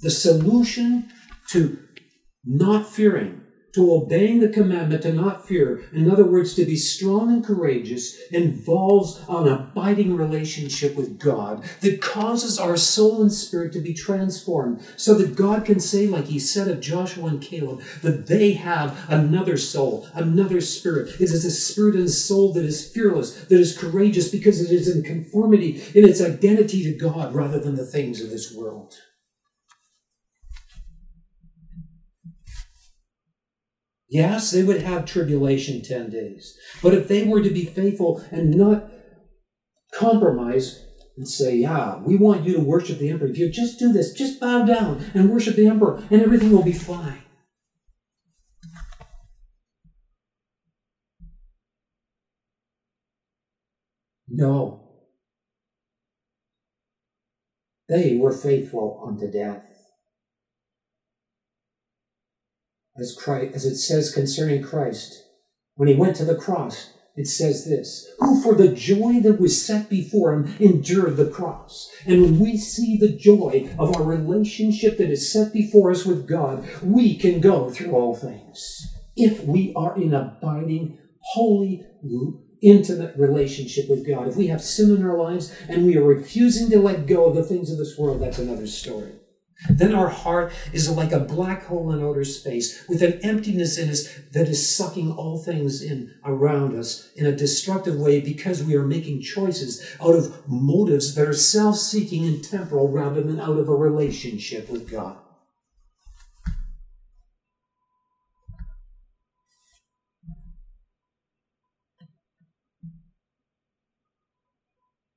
[0.00, 1.10] The solution
[1.50, 1.78] to
[2.44, 7.30] not fearing, to obeying the commandment to not fear, in other words, to be strong
[7.30, 13.80] and courageous, involves an abiding relationship with God that causes our soul and spirit to
[13.80, 18.26] be transformed so that God can say, like he said of Joshua and Caleb, that
[18.26, 21.20] they have another soul, another spirit.
[21.20, 24.72] It is a spirit and a soul that is fearless, that is courageous because it
[24.72, 28.94] is in conformity in its identity to God rather than the things of this world.
[34.12, 36.54] Yes, they would have tribulation 10 days.
[36.82, 38.90] But if they were to be faithful and not
[39.94, 40.84] compromise
[41.16, 43.28] and say, Yeah, we want you to worship the emperor.
[43.28, 46.62] If you just do this, just bow down and worship the emperor, and everything will
[46.62, 47.22] be fine.
[54.28, 54.90] No.
[57.88, 59.71] They were faithful unto death.
[62.96, 65.22] As Christ, as it says concerning Christ,
[65.74, 69.64] when he went to the cross, it says this, who for the joy that was
[69.64, 71.90] set before him endured the cross.
[72.06, 76.26] And when we see the joy of our relationship that is set before us with
[76.26, 78.86] God, we can go through all things.
[79.14, 81.84] If we are in abiding, holy,
[82.62, 84.28] intimate relationship with God.
[84.28, 87.34] If we have sin in our lives and we are refusing to let go of
[87.34, 89.12] the things of this world, that's another story.
[89.68, 93.88] Then our heart is like a black hole in outer space with an emptiness in
[93.88, 98.74] us that is sucking all things in around us in a destructive way because we
[98.74, 103.58] are making choices out of motives that are self seeking and temporal rather than out
[103.58, 105.16] of a relationship with God.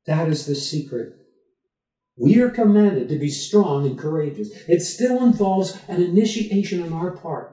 [0.05, 1.24] That is the secret
[2.17, 4.49] we are commanded to be strong and courageous.
[4.67, 7.51] It still involves an initiation on our part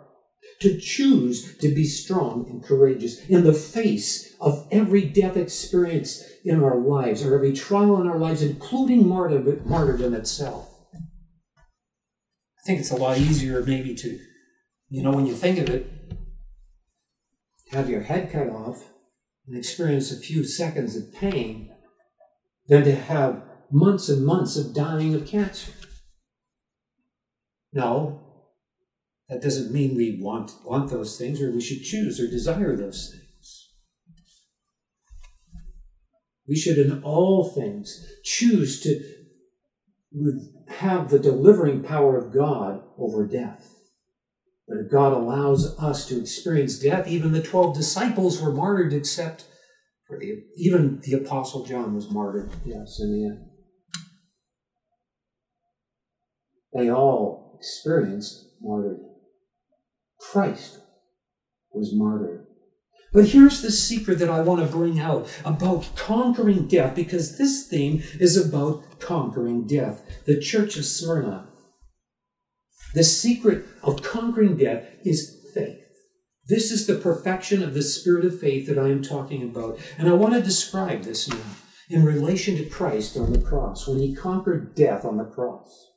[0.60, 6.62] to choose to be strong and courageous in the face of every death experience in
[6.62, 10.68] our lives or every trial in our lives, including martyrdom itself.
[10.94, 14.18] I think it's a lot easier, maybe, to,
[14.88, 15.90] you know, when you think of it,
[17.72, 18.90] have your head cut off
[19.48, 21.74] and experience a few seconds of pain
[22.68, 23.42] than to have
[23.72, 25.72] months and months of dying of cancer.
[27.72, 28.20] No,
[29.28, 33.10] that doesn't mean we want, want those things or we should choose or desire those
[33.10, 33.70] things.
[36.46, 39.00] We should, in all things, choose to
[40.68, 43.74] have the delivering power of God over death.
[44.68, 49.46] But if God allows us to experience death, even the 12 disciples were martyred, except
[50.06, 53.51] for the, even the Apostle John was martyred, yes, in the end.
[56.72, 59.10] They all experienced martyrdom.
[60.20, 60.80] Christ
[61.72, 62.46] was martyred.
[63.12, 67.66] But here's the secret that I want to bring out about conquering death, because this
[67.68, 70.02] theme is about conquering death.
[70.24, 71.48] The church of Smyrna.
[72.94, 75.78] The secret of conquering death is faith.
[76.48, 79.78] This is the perfection of the spirit of faith that I am talking about.
[79.98, 81.36] And I want to describe this now
[81.90, 85.91] in relation to Christ on the cross, when he conquered death on the cross.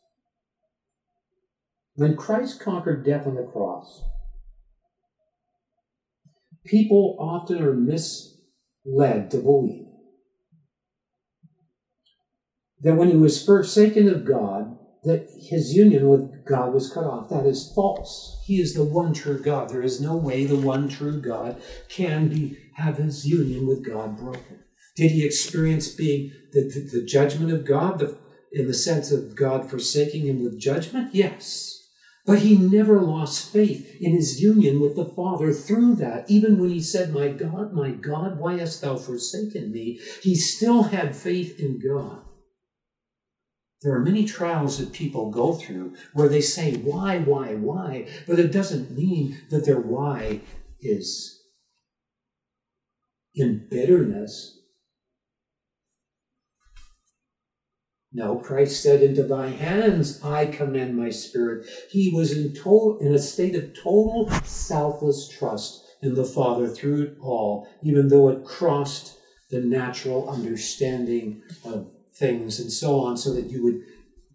[1.95, 4.03] When Christ conquered death on the cross,
[6.65, 9.85] people often are misled to believe
[12.81, 17.29] that when he was forsaken of God, that his union with God was cut off.
[17.29, 18.41] That is false.
[18.45, 19.69] He is the one true God.
[19.69, 24.17] There is no way the one true God can be have his union with God
[24.17, 24.63] broken.
[24.95, 28.17] Did he experience being the, the, the judgment of God, the,
[28.51, 31.13] in the sense of God forsaking him with judgment?
[31.13, 31.74] Yes.
[32.25, 36.29] But he never lost faith in his union with the Father through that.
[36.29, 39.99] Even when he said, My God, my God, why hast thou forsaken me?
[40.23, 42.21] He still had faith in God.
[43.83, 48.07] There are many trials that people go through where they say, Why, why, why?
[48.25, 50.41] But it doesn't mean that their why
[50.79, 51.43] is
[53.35, 54.54] in bitterness
[58.15, 61.67] No, Christ said, Into thy hands I commend my spirit.
[61.89, 67.01] He was in, total, in a state of total selfless trust in the Father through
[67.03, 69.17] it all, even though it crossed
[69.49, 73.81] the natural understanding of things and so on, so that you would,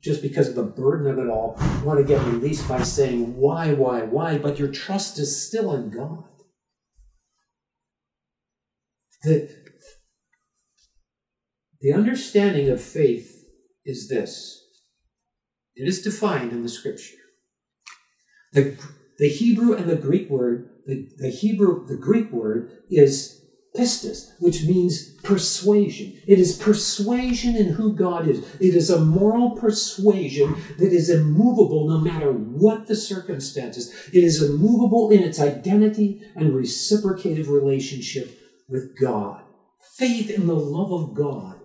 [0.03, 3.73] just because of the burden of it all, want to get released by saying, Why,
[3.73, 4.37] why, why?
[4.37, 6.25] But your trust is still in God.
[9.23, 9.49] The,
[11.81, 13.40] the understanding of faith
[13.85, 14.65] is this
[15.77, 17.17] it is defined in the scripture.
[18.53, 18.77] The,
[19.21, 23.45] The Hebrew and the Greek word, the, the Hebrew, the Greek word is
[23.77, 26.19] pistis, which means persuasion.
[26.27, 28.39] It is persuasion in who God is.
[28.59, 33.93] It is a moral persuasion that is immovable no matter what the circumstances.
[34.11, 38.41] It is immovable in its identity and reciprocative relationship
[38.71, 39.43] with God.
[39.99, 41.60] Faith in the love of God,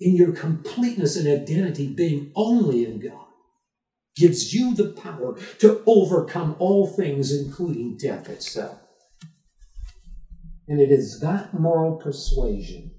[0.00, 3.26] in your completeness and identity being only in God,
[4.16, 8.78] gives you the power to overcome all things, including death itself.
[10.66, 12.92] And it is that moral persuasion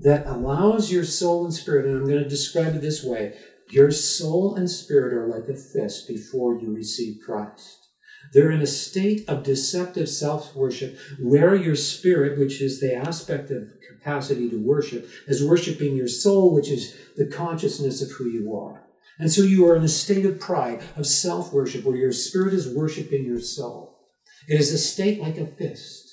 [0.00, 3.34] that allows your soul and spirit, and I'm going to describe it this way
[3.70, 7.77] your soul and spirit are like a fist before you receive Christ.
[8.32, 13.50] They're in a state of deceptive self worship where your spirit, which is the aspect
[13.50, 18.54] of capacity to worship, is worshiping your soul, which is the consciousness of who you
[18.54, 18.84] are.
[19.18, 22.54] And so you are in a state of pride, of self worship, where your spirit
[22.54, 23.98] is worshiping your soul.
[24.46, 26.04] It is a state like a fist.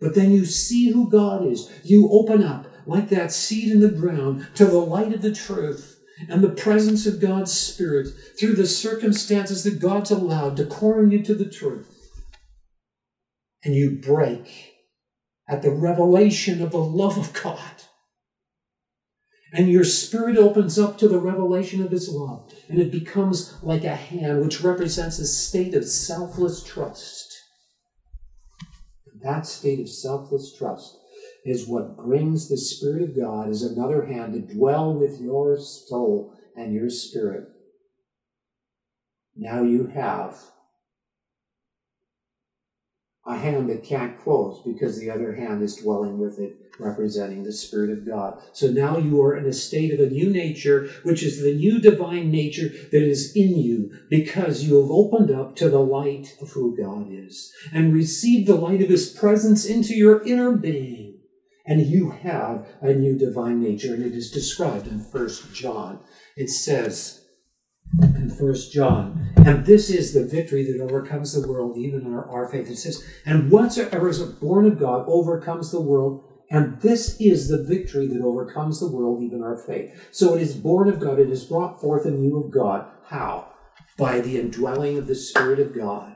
[0.00, 1.70] But then you see who God is.
[1.82, 5.97] You open up, like that seed in the ground, to the light of the truth
[6.28, 8.08] and the presence of God's Spirit
[8.38, 11.94] through the circumstances that God's allowed to corner you to the truth.
[13.64, 14.74] And you break
[15.48, 17.82] at the revelation of the love of God
[19.52, 23.84] and your spirit opens up to the revelation of his love, and it becomes like
[23.84, 27.34] a hand, which represents a state of selfless trust.
[29.22, 30.98] That state of selfless trust
[31.44, 36.34] is what brings the Spirit of God as another hand to dwell with your soul
[36.56, 37.48] and your spirit.
[39.36, 40.36] Now you have
[43.28, 47.52] a hand that can't close because the other hand is dwelling with it, representing the
[47.52, 48.40] Spirit of God.
[48.52, 51.78] So now you are in a state of a new nature, which is the new
[51.78, 56.50] divine nature that is in you because you have opened up to the light of
[56.52, 60.97] who God is and received the light of His presence into your inner being.
[61.68, 66.00] And you have a new divine nature, and it is described in First John.
[66.34, 67.26] It says,
[68.00, 69.32] in First John.
[69.36, 72.70] And this is the victory that overcomes the world, even our, our faith.
[72.70, 77.62] It says, and whatsoever is born of God overcomes the world, and this is the
[77.62, 80.08] victory that overcomes the world, even our faith.
[80.10, 82.86] So it is born of God, it is brought forth in you of God.
[83.04, 83.52] How?
[83.98, 86.14] By the indwelling of the Spirit of God.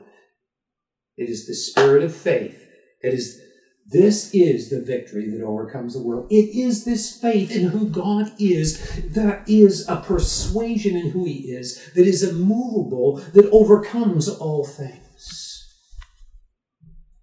[1.15, 2.67] It is the spirit of faith.
[3.01, 3.39] It is
[3.85, 6.27] this is the victory that overcomes the world.
[6.29, 11.51] It is this faith in who God is that is a persuasion in who He
[11.51, 15.59] is, that is immovable, that overcomes all things.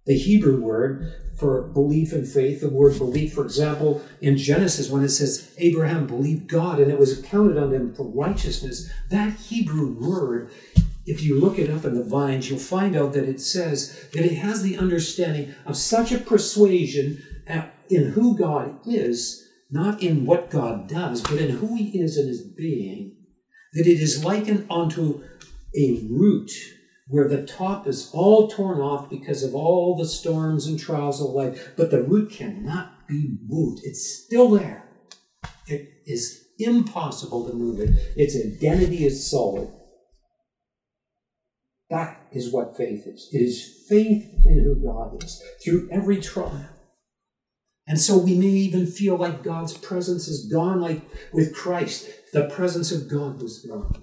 [0.05, 5.03] The Hebrew word for belief and faith, the word belief, for example, in Genesis, when
[5.03, 9.97] it says Abraham believed God and it was accounted on him for righteousness, that Hebrew
[9.99, 10.51] word
[11.11, 14.23] if you look it up in the Vine's, you'll find out that it says that
[14.23, 17.21] it has the understanding of such a persuasion
[17.89, 22.27] in who God is, not in what God does, but in who He is in
[22.27, 23.17] His being,
[23.73, 25.21] that it is likened unto
[25.75, 26.49] a root
[27.07, 31.31] where the top is all torn off because of all the storms and trials of
[31.31, 33.81] life, but the root cannot be moved.
[33.83, 34.87] It's still there.
[35.67, 37.89] It is impossible to move it.
[38.15, 39.69] Its identity is solid.
[41.91, 43.29] That is what faith is.
[43.33, 46.65] It is faith in who God is through every trial.
[47.85, 51.01] And so we may even feel like God's presence is gone, like
[51.33, 54.01] with Christ, the presence of God was gone.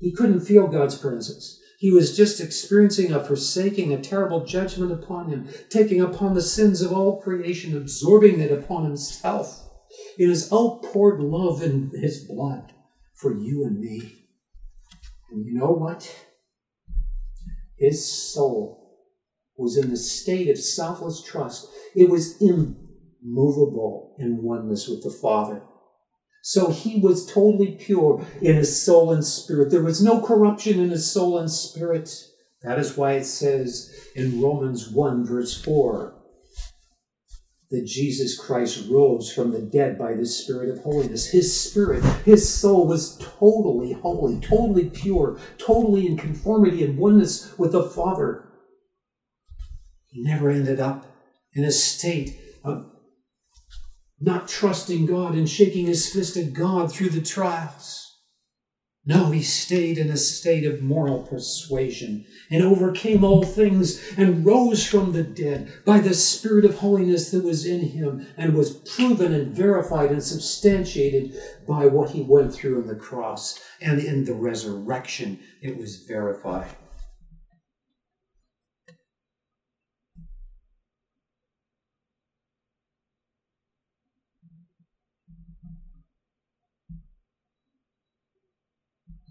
[0.00, 1.60] He couldn't feel God's presence.
[1.78, 6.80] He was just experiencing a forsaking, a terrible judgment upon him, taking upon the sins
[6.80, 9.68] of all creation, absorbing it upon himself
[10.16, 12.72] in his outpoured love and his blood
[13.14, 14.14] for you and me.
[15.30, 16.10] And you know what?
[17.78, 18.78] His soul
[19.56, 21.68] was in the state of selfless trust.
[21.94, 25.62] It was immovable in oneness with the Father.
[26.42, 29.70] So he was totally pure in his soul and spirit.
[29.70, 32.10] There was no corruption in his soul and spirit.
[32.62, 36.17] That is why it says in Romans 1, verse 4,
[37.70, 41.30] that Jesus Christ rose from the dead by the Spirit of holiness.
[41.30, 47.72] His spirit, his soul was totally holy, totally pure, totally in conformity and oneness with
[47.72, 48.48] the Father.
[50.06, 51.04] He never ended up
[51.54, 52.90] in a state of
[54.20, 58.07] not trusting God and shaking his fist at God through the trials.
[59.08, 64.86] No, he stayed in a state of moral persuasion and overcame all things and rose
[64.86, 69.32] from the dead by the Spirit of holiness that was in him and was proven
[69.32, 71.34] and verified and substantiated
[71.66, 75.38] by what he went through on the cross and in the resurrection.
[75.62, 76.76] It was verified.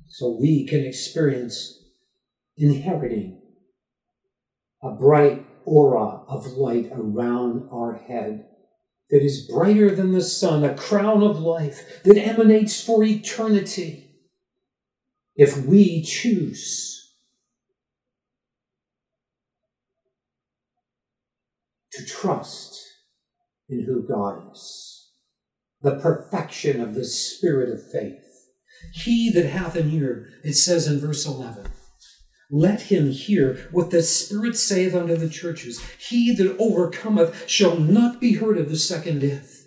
[0.07, 1.83] So we can experience
[2.55, 3.41] inheriting
[4.81, 8.45] a bright aura of light around our head
[9.09, 14.11] that is brighter than the sun, a crown of life that emanates for eternity.
[15.35, 17.13] If we choose
[21.93, 22.79] to trust
[23.69, 25.11] in who God is,
[25.81, 28.26] the perfection of the spirit of faith
[28.93, 31.67] he that hath an ear, it says in verse 11,
[32.49, 35.83] let him hear what the Spirit saith unto the churches.
[35.99, 39.65] He that overcometh shall not be hurt of the second death.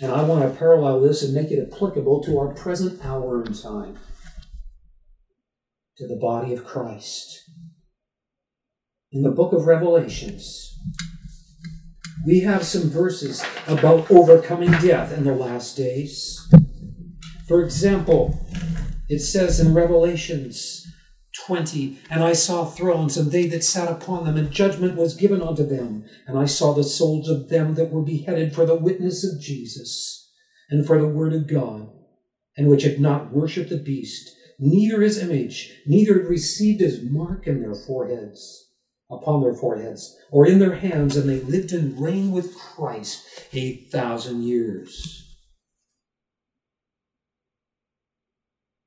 [0.00, 3.54] And I want to parallel this and make it applicable to our present hour and
[3.54, 3.98] time,
[5.96, 7.42] to the body of Christ.
[9.10, 10.78] In the book of Revelations,
[12.26, 16.52] we have some verses about overcoming death in the last days.
[17.46, 18.44] For example,
[19.08, 20.84] it says in Revelations
[21.46, 25.40] 20, And I saw thrones, and they that sat upon them, and judgment was given
[25.40, 26.04] unto them.
[26.26, 30.28] And I saw the souls of them that were beheaded for the witness of Jesus,
[30.68, 31.88] and for the word of God,
[32.56, 37.62] and which had not worshipped the beast, neither his image, neither received his mark in
[37.62, 38.65] their foreheads
[39.10, 43.90] upon their foreheads or in their hands, and they lived and reigned with Christ eight
[43.90, 45.22] thousand years.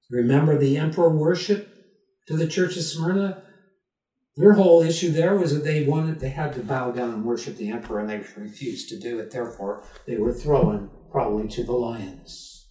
[0.10, 1.70] Remember the emperor worship
[2.28, 3.44] to the church of Smyrna?
[4.36, 7.58] Their whole issue there was that they wanted they had to bow down and worship
[7.58, 9.32] the emperor, and they refused to do it.
[9.32, 12.68] Therefore, they were thrown probably to the lions.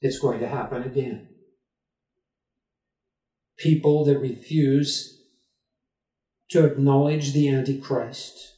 [0.00, 1.31] It's going to happen again
[3.62, 5.20] people that refuse
[6.50, 8.56] to acknowledge the Antichrist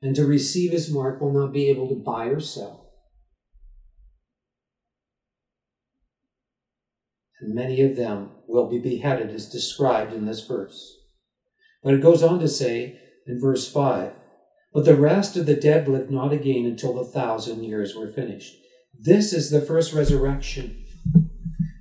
[0.00, 2.92] and to receive his mark will not be able to buy or sell.
[7.40, 10.96] And many of them will be beheaded as described in this verse.
[11.82, 14.12] But it goes on to say in verse 5
[14.72, 18.56] But the rest of the dead lived not again until the thousand years were finished.
[18.98, 20.83] This is the first resurrection.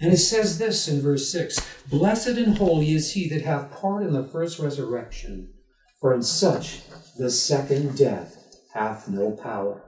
[0.03, 1.57] And it says this in verse 6
[1.89, 5.53] Blessed and holy is he that hath part in the first resurrection,
[6.01, 6.81] for in such
[7.17, 8.35] the second death
[8.73, 9.81] hath no power.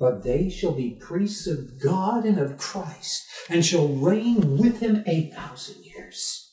[0.00, 5.04] But they shall be priests of God and of Christ, and shall reign with him
[5.06, 6.52] a thousand years.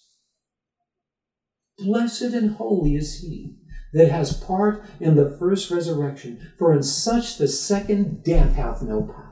[1.80, 3.58] Blessed and holy is he
[3.94, 9.02] that has part in the first resurrection, for in such the second death hath no
[9.02, 9.27] power.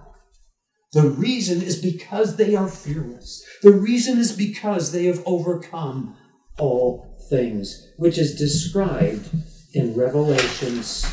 [0.96, 3.46] The reason is because they are fearless.
[3.62, 6.16] The reason is because they have overcome
[6.58, 9.28] all things, which is described
[9.74, 11.06] in Revelations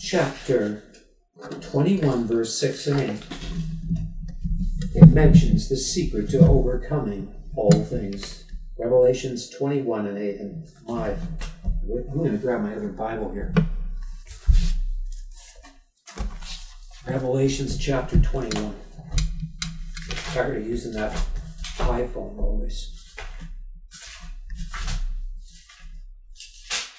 [0.00, 0.84] chapter
[1.60, 3.26] 21, verse 6 and 8.
[4.94, 8.44] It mentions the secret to overcoming all things.
[8.78, 10.36] Revelations 21 and 8.
[10.36, 13.52] And my, I'm going to grab my other Bible here.
[17.08, 18.85] Revelations chapter 21
[20.36, 21.12] tired of using that
[21.78, 22.92] iPhone always.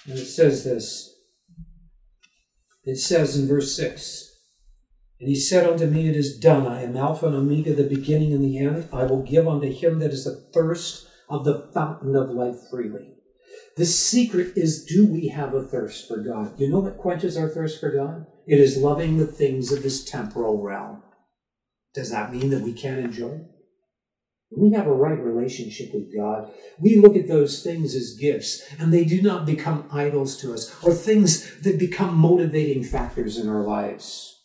[0.08, 1.14] And it says this.
[2.84, 4.34] It says in verse 6
[5.20, 6.66] And he said unto me, It is done.
[6.66, 8.90] I am Alpha and Omega, the beginning and the end.
[8.92, 13.14] I will give unto him that is athirst of the fountain of life freely.
[13.76, 16.60] The secret is do we have a thirst for God?
[16.60, 18.26] You know what quenches our thirst for God?
[18.48, 21.04] It is loving the things of this temporal realm.
[21.98, 23.48] Does that mean that we can't enjoy it?
[24.56, 28.94] we have a right relationship with God, we look at those things as gifts, and
[28.94, 33.64] they do not become idols to us or things that become motivating factors in our
[33.64, 34.36] lives.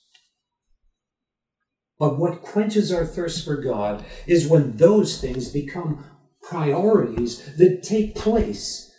[1.99, 6.05] But what quenches our thirst for God is when those things become
[6.43, 8.91] priorities that take place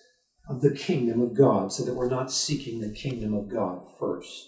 [0.48, 4.46] of the kingdom of God, so that we're not seeking the kingdom of God first.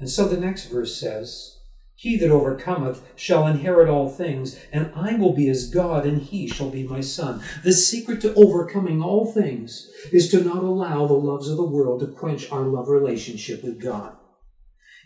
[0.00, 1.55] And so the next verse says,
[1.98, 6.46] He that overcometh shall inherit all things, and I will be his God, and he
[6.46, 7.40] shall be my son.
[7.64, 12.00] The secret to overcoming all things is to not allow the loves of the world
[12.00, 14.14] to quench our love relationship with God.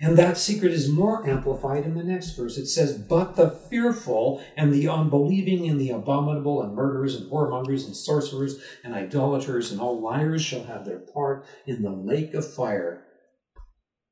[0.00, 2.56] And that secret is more amplified in the next verse.
[2.56, 7.84] It says, But the fearful and the unbelieving and the abominable and murderers and whoremongers
[7.84, 12.50] and sorcerers and idolaters and all liars shall have their part in the lake of
[12.50, 13.04] fire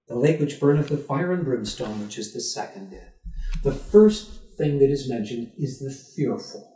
[0.08, 3.14] the lake which burneth with fire and brimstone, which is the second death.
[3.62, 6.74] The first thing that is mentioned is the fearful.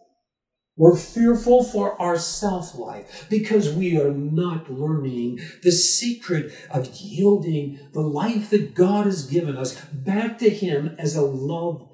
[0.77, 7.79] We're fearful for our self life because we are not learning the secret of yielding
[7.93, 11.87] the life that God has given us back to Him as a love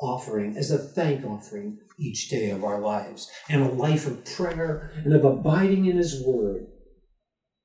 [0.00, 4.90] offering, as a thank offering each day of our lives, and a life of prayer
[5.04, 6.66] and of abiding in His Word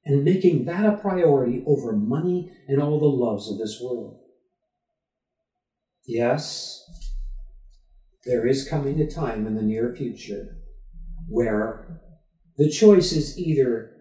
[0.06, 4.20] and making that a priority over money and all the loves of this world.
[6.06, 6.84] Yes,
[8.26, 10.58] there is coming a time in the near future
[11.30, 12.02] where
[12.58, 13.92] the choice is either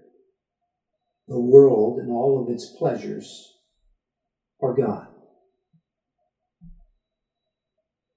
[1.28, 3.52] the world and all of its pleasures
[4.58, 5.06] or God.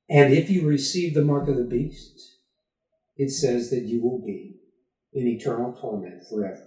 [0.10, 2.40] And if you receive the mark of the beast,
[3.16, 4.57] it says that you will be
[5.14, 6.65] in eternal torment forever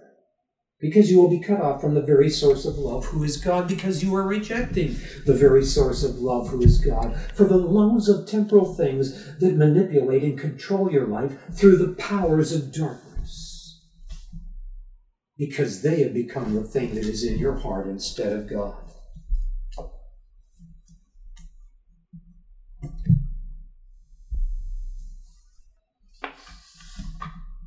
[0.79, 3.67] because you will be cut off from the very source of love, who is God,
[3.67, 4.95] because you are rejecting
[5.25, 9.57] the very source of love, who is God, for the loves of temporal things that
[9.57, 13.83] manipulate and control your life through the powers of darkness,
[15.37, 18.75] because they have become the thing that is in your heart instead of God.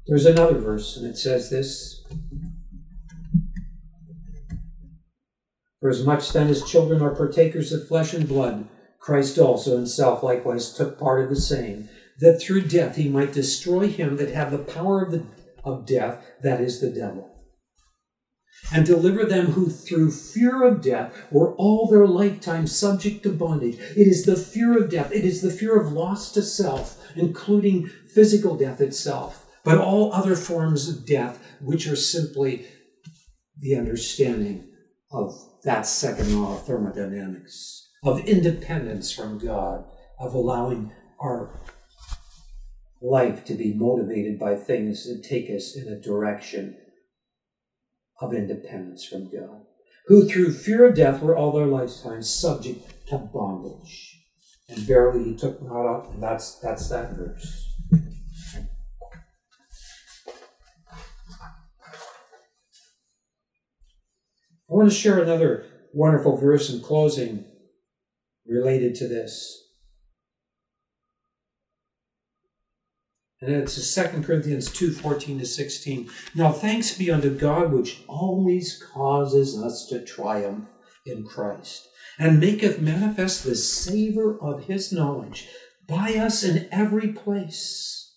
[0.06, 2.01] There's another verse, and it says this
[5.82, 8.68] For as much then as children are partakers of flesh and blood,
[9.00, 11.88] Christ also himself likewise took part of the same,
[12.20, 15.26] that through death he might destroy him that had the power of, the,
[15.64, 17.28] of death, that is the devil,
[18.72, 23.74] and deliver them who through fear of death were all their lifetime subject to bondage.
[23.74, 27.88] It is the fear of death, it is the fear of loss to self, including
[28.14, 32.68] physical death itself, but all other forms of death, which are simply
[33.59, 34.68] the understanding
[35.10, 39.84] of that second law of thermodynamics, of independence from God,
[40.18, 41.60] of allowing our
[43.01, 46.76] life to be motivated by things that take us in a direction
[48.20, 49.62] of independence from God,
[50.06, 54.18] who through fear of death were all their lifetime subject to bondage.
[54.68, 57.71] And verily he took not up, and that's that's that verse.
[64.72, 67.44] I want to share another wonderful verse in closing
[68.46, 69.58] related to this.
[73.42, 76.08] And it's 2 Corinthians 2 14 to 16.
[76.34, 80.68] Now thanks be unto God, which always causes us to triumph
[81.04, 81.86] in Christ,
[82.18, 85.48] and maketh manifest the savor of his knowledge
[85.86, 88.14] by us in every place.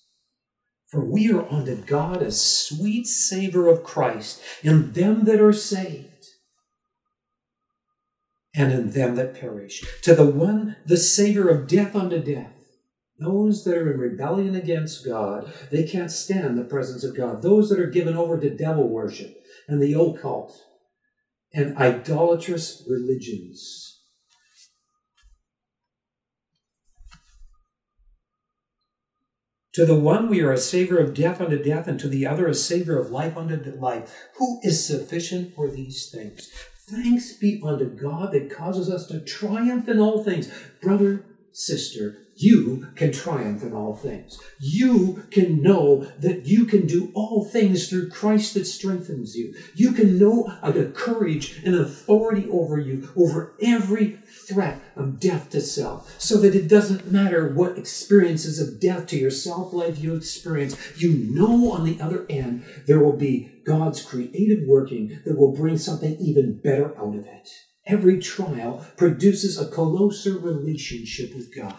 [0.88, 6.15] For we are unto God a sweet savor of Christ in them that are saved
[8.56, 9.84] and in them that perish.
[10.04, 12.52] To the one, the Savior of death unto death.
[13.18, 17.42] Those that are in rebellion against God, they can't stand the presence of God.
[17.42, 20.62] Those that are given over to devil worship and the occult
[21.54, 24.02] and idolatrous religions.
[29.76, 32.48] To the one we are a savior of death unto death, and to the other
[32.48, 34.10] a savior of life unto life.
[34.38, 36.50] Who is sufficient for these things?
[36.88, 40.52] Thanks be unto God that causes us to triumph in all things.
[40.84, 44.38] Brother, sister, you can triumph in all things.
[44.60, 49.56] You can know that you can do all things through Christ that strengthens you.
[49.74, 55.62] You can know a courage and authority over you, over every threat of death to
[55.62, 60.16] self, so that it doesn't matter what experiences of death to your self life you
[60.16, 60.78] experience.
[60.98, 65.78] You know on the other end there will be God's creative working that will bring
[65.78, 67.50] something even better out of it.
[67.86, 71.76] Every trial produces a closer relationship with God.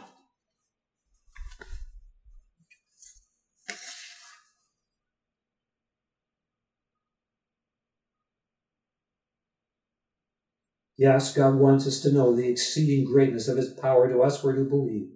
[10.99, 14.65] Yes, God wants us to know the exceeding greatness of his power to us who
[14.65, 15.09] believe.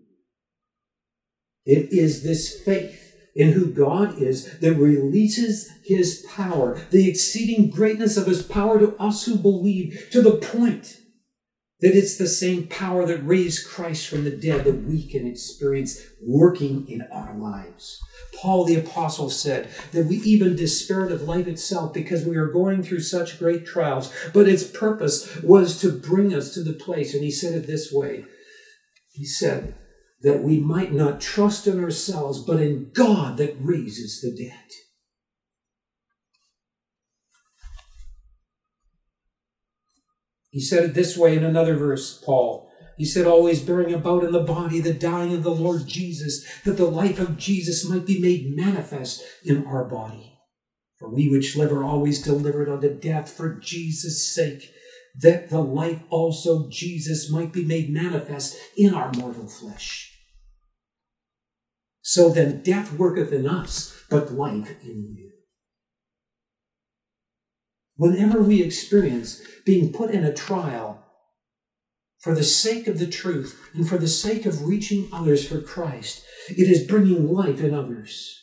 [1.65, 8.17] It is this faith in who God is that releases his power, the exceeding greatness
[8.17, 10.97] of his power to us who believe, to the point
[11.81, 15.99] That it's the same power that raised Christ from the dead that we can experience
[16.23, 17.99] working in our lives.
[18.39, 22.83] Paul the Apostle said that we even despaired of life itself because we are going
[22.83, 27.15] through such great trials, but its purpose was to bring us to the place.
[27.15, 28.25] And he said it this way
[29.13, 29.75] He said
[30.23, 34.67] that we might not trust in ourselves, but in God that raises the dead.
[40.51, 42.71] He said it this way in another verse, Paul.
[42.99, 46.77] He said, always bearing about in the body the dying of the Lord Jesus, that
[46.77, 50.39] the life of Jesus might be made manifest in our body.
[50.99, 54.71] For we which live are always delivered unto death for Jesus' sake,
[55.19, 60.10] that the life also Jesus might be made manifest in our mortal flesh.
[62.11, 65.31] So then death worketh in us, but life in you.
[67.95, 71.05] Whenever we experience being put in a trial
[72.19, 76.25] for the sake of the truth and for the sake of reaching others for Christ,
[76.49, 78.37] it is bringing life in others.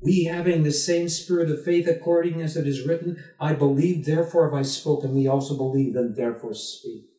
[0.00, 4.48] We having the same spirit of faith according as it is written, I believe, therefore
[4.48, 5.16] have I spoken.
[5.16, 7.09] We also believe and therefore speak.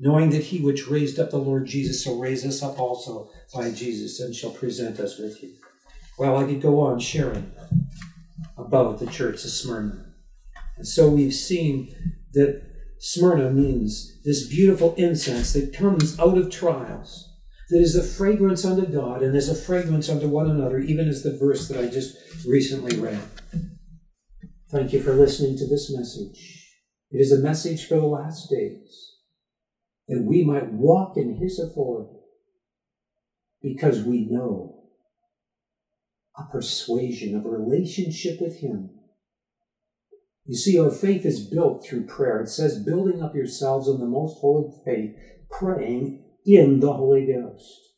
[0.00, 3.70] Knowing that he which raised up the Lord Jesus shall raise us up also by
[3.72, 5.54] Jesus and shall present us with you.
[6.18, 7.52] Well, I could go on sharing
[8.56, 10.06] about the church of Smyrna.
[10.76, 11.94] And so we've seen
[12.34, 12.62] that
[13.00, 17.32] Smyrna means this beautiful incense that comes out of trials,
[17.70, 21.22] that is a fragrance unto God and is a fragrance unto one another, even as
[21.22, 22.16] the verse that I just
[22.46, 23.20] recently read.
[24.70, 26.66] Thank you for listening to this message.
[27.10, 29.07] It is a message for the last days,
[30.08, 32.16] that we might walk in His authority
[33.62, 34.74] because we know
[36.36, 38.90] a persuasion, of a relationship with Him.
[40.44, 42.40] You see, our faith is built through prayer.
[42.40, 45.14] It says, building up yourselves in the most holy faith,
[45.50, 47.90] praying in the Holy Ghost.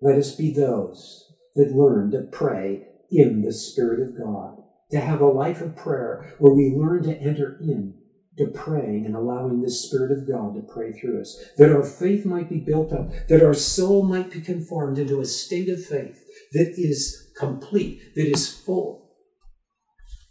[0.00, 1.24] Let us be those
[1.56, 4.58] that learn to pray in the Spirit of God,
[4.90, 7.94] to have a life of prayer where we learn to enter in
[8.38, 12.24] to praying and allowing the Spirit of God to pray through us, that our faith
[12.26, 16.18] might be built up, that our soul might be conformed into a state of faith
[16.52, 19.02] that is complete, that is full.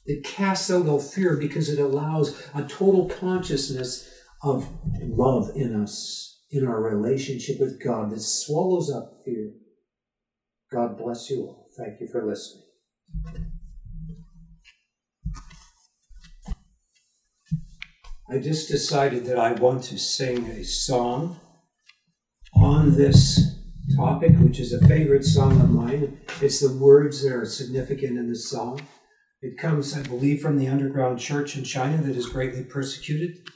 [0.06, 4.07] that casts out all fear because it allows a total consciousness
[4.44, 4.68] of
[5.02, 9.52] love in us, in our relationship with God, that swallows up fear.
[10.72, 11.69] God bless you all.
[11.77, 13.55] Thank you for listening.
[18.27, 21.39] I just decided that I want to sing a song
[22.56, 23.60] on this
[23.95, 26.22] topic, which is a favorite song of mine.
[26.41, 28.81] It's the words that are significant in the song.
[29.43, 33.47] It comes, I believe, from the underground church in China that is greatly persecuted.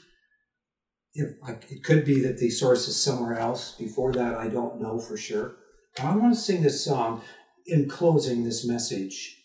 [1.14, 1.30] If,
[1.68, 3.72] it could be that the source is somewhere else.
[3.72, 5.56] Before that, I don't know for sure.
[5.96, 7.22] But I want to sing this song
[7.66, 9.39] in closing this message.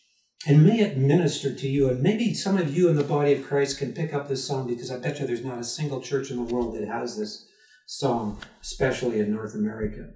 [0.48, 1.90] And may it minister to you.
[1.90, 4.68] And maybe some of you in the body of Christ can pick up this song
[4.68, 7.48] because I bet you there's not a single church in the world that has this
[7.88, 10.10] song, especially in North America.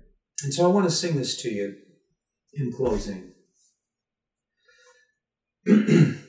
[0.44, 1.76] And so I want to sing this to you
[2.54, 3.32] in closing.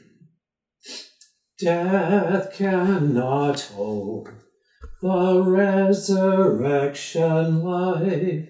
[1.61, 4.31] Death cannot hold
[5.03, 8.49] the resurrection life,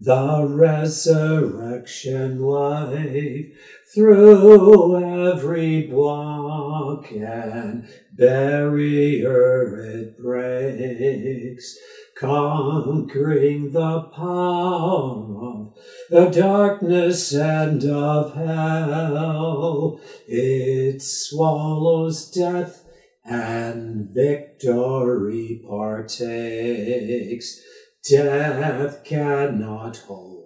[0.00, 3.46] the resurrection life
[3.94, 7.86] through every block and
[8.16, 11.76] barrier it breaks,
[12.16, 15.74] conquering the power of
[16.08, 20.00] the darkness and of hell.
[20.26, 22.84] It swallows death
[23.28, 27.60] and victory partakes.
[28.08, 30.38] Death cannot hold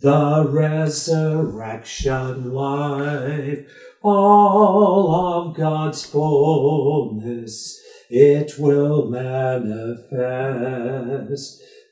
[0.00, 3.68] the resurrection life,
[4.00, 10.04] all of God's fullness it will manifest.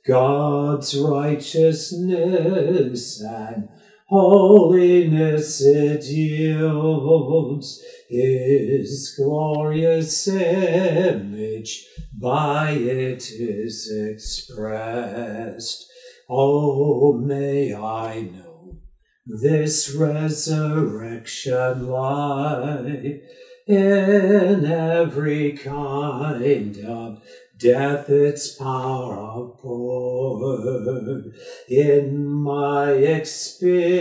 [0.06, 3.68] God's righteousness and
[4.09, 5.61] holiness
[6.09, 11.85] yields his glorious image
[12.19, 15.87] by it is expressed.
[16.28, 18.78] Oh, may I know
[19.27, 23.20] this resurrection life
[23.66, 27.23] in every kind of
[27.59, 31.33] death its power poured
[31.69, 33.97] in my experience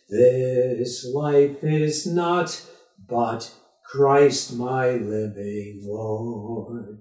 [0.09, 2.61] this life is not
[3.07, 3.53] but
[3.85, 6.99] Christ my living Lord.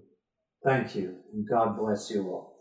[0.64, 2.55] Thank you, and God bless you all.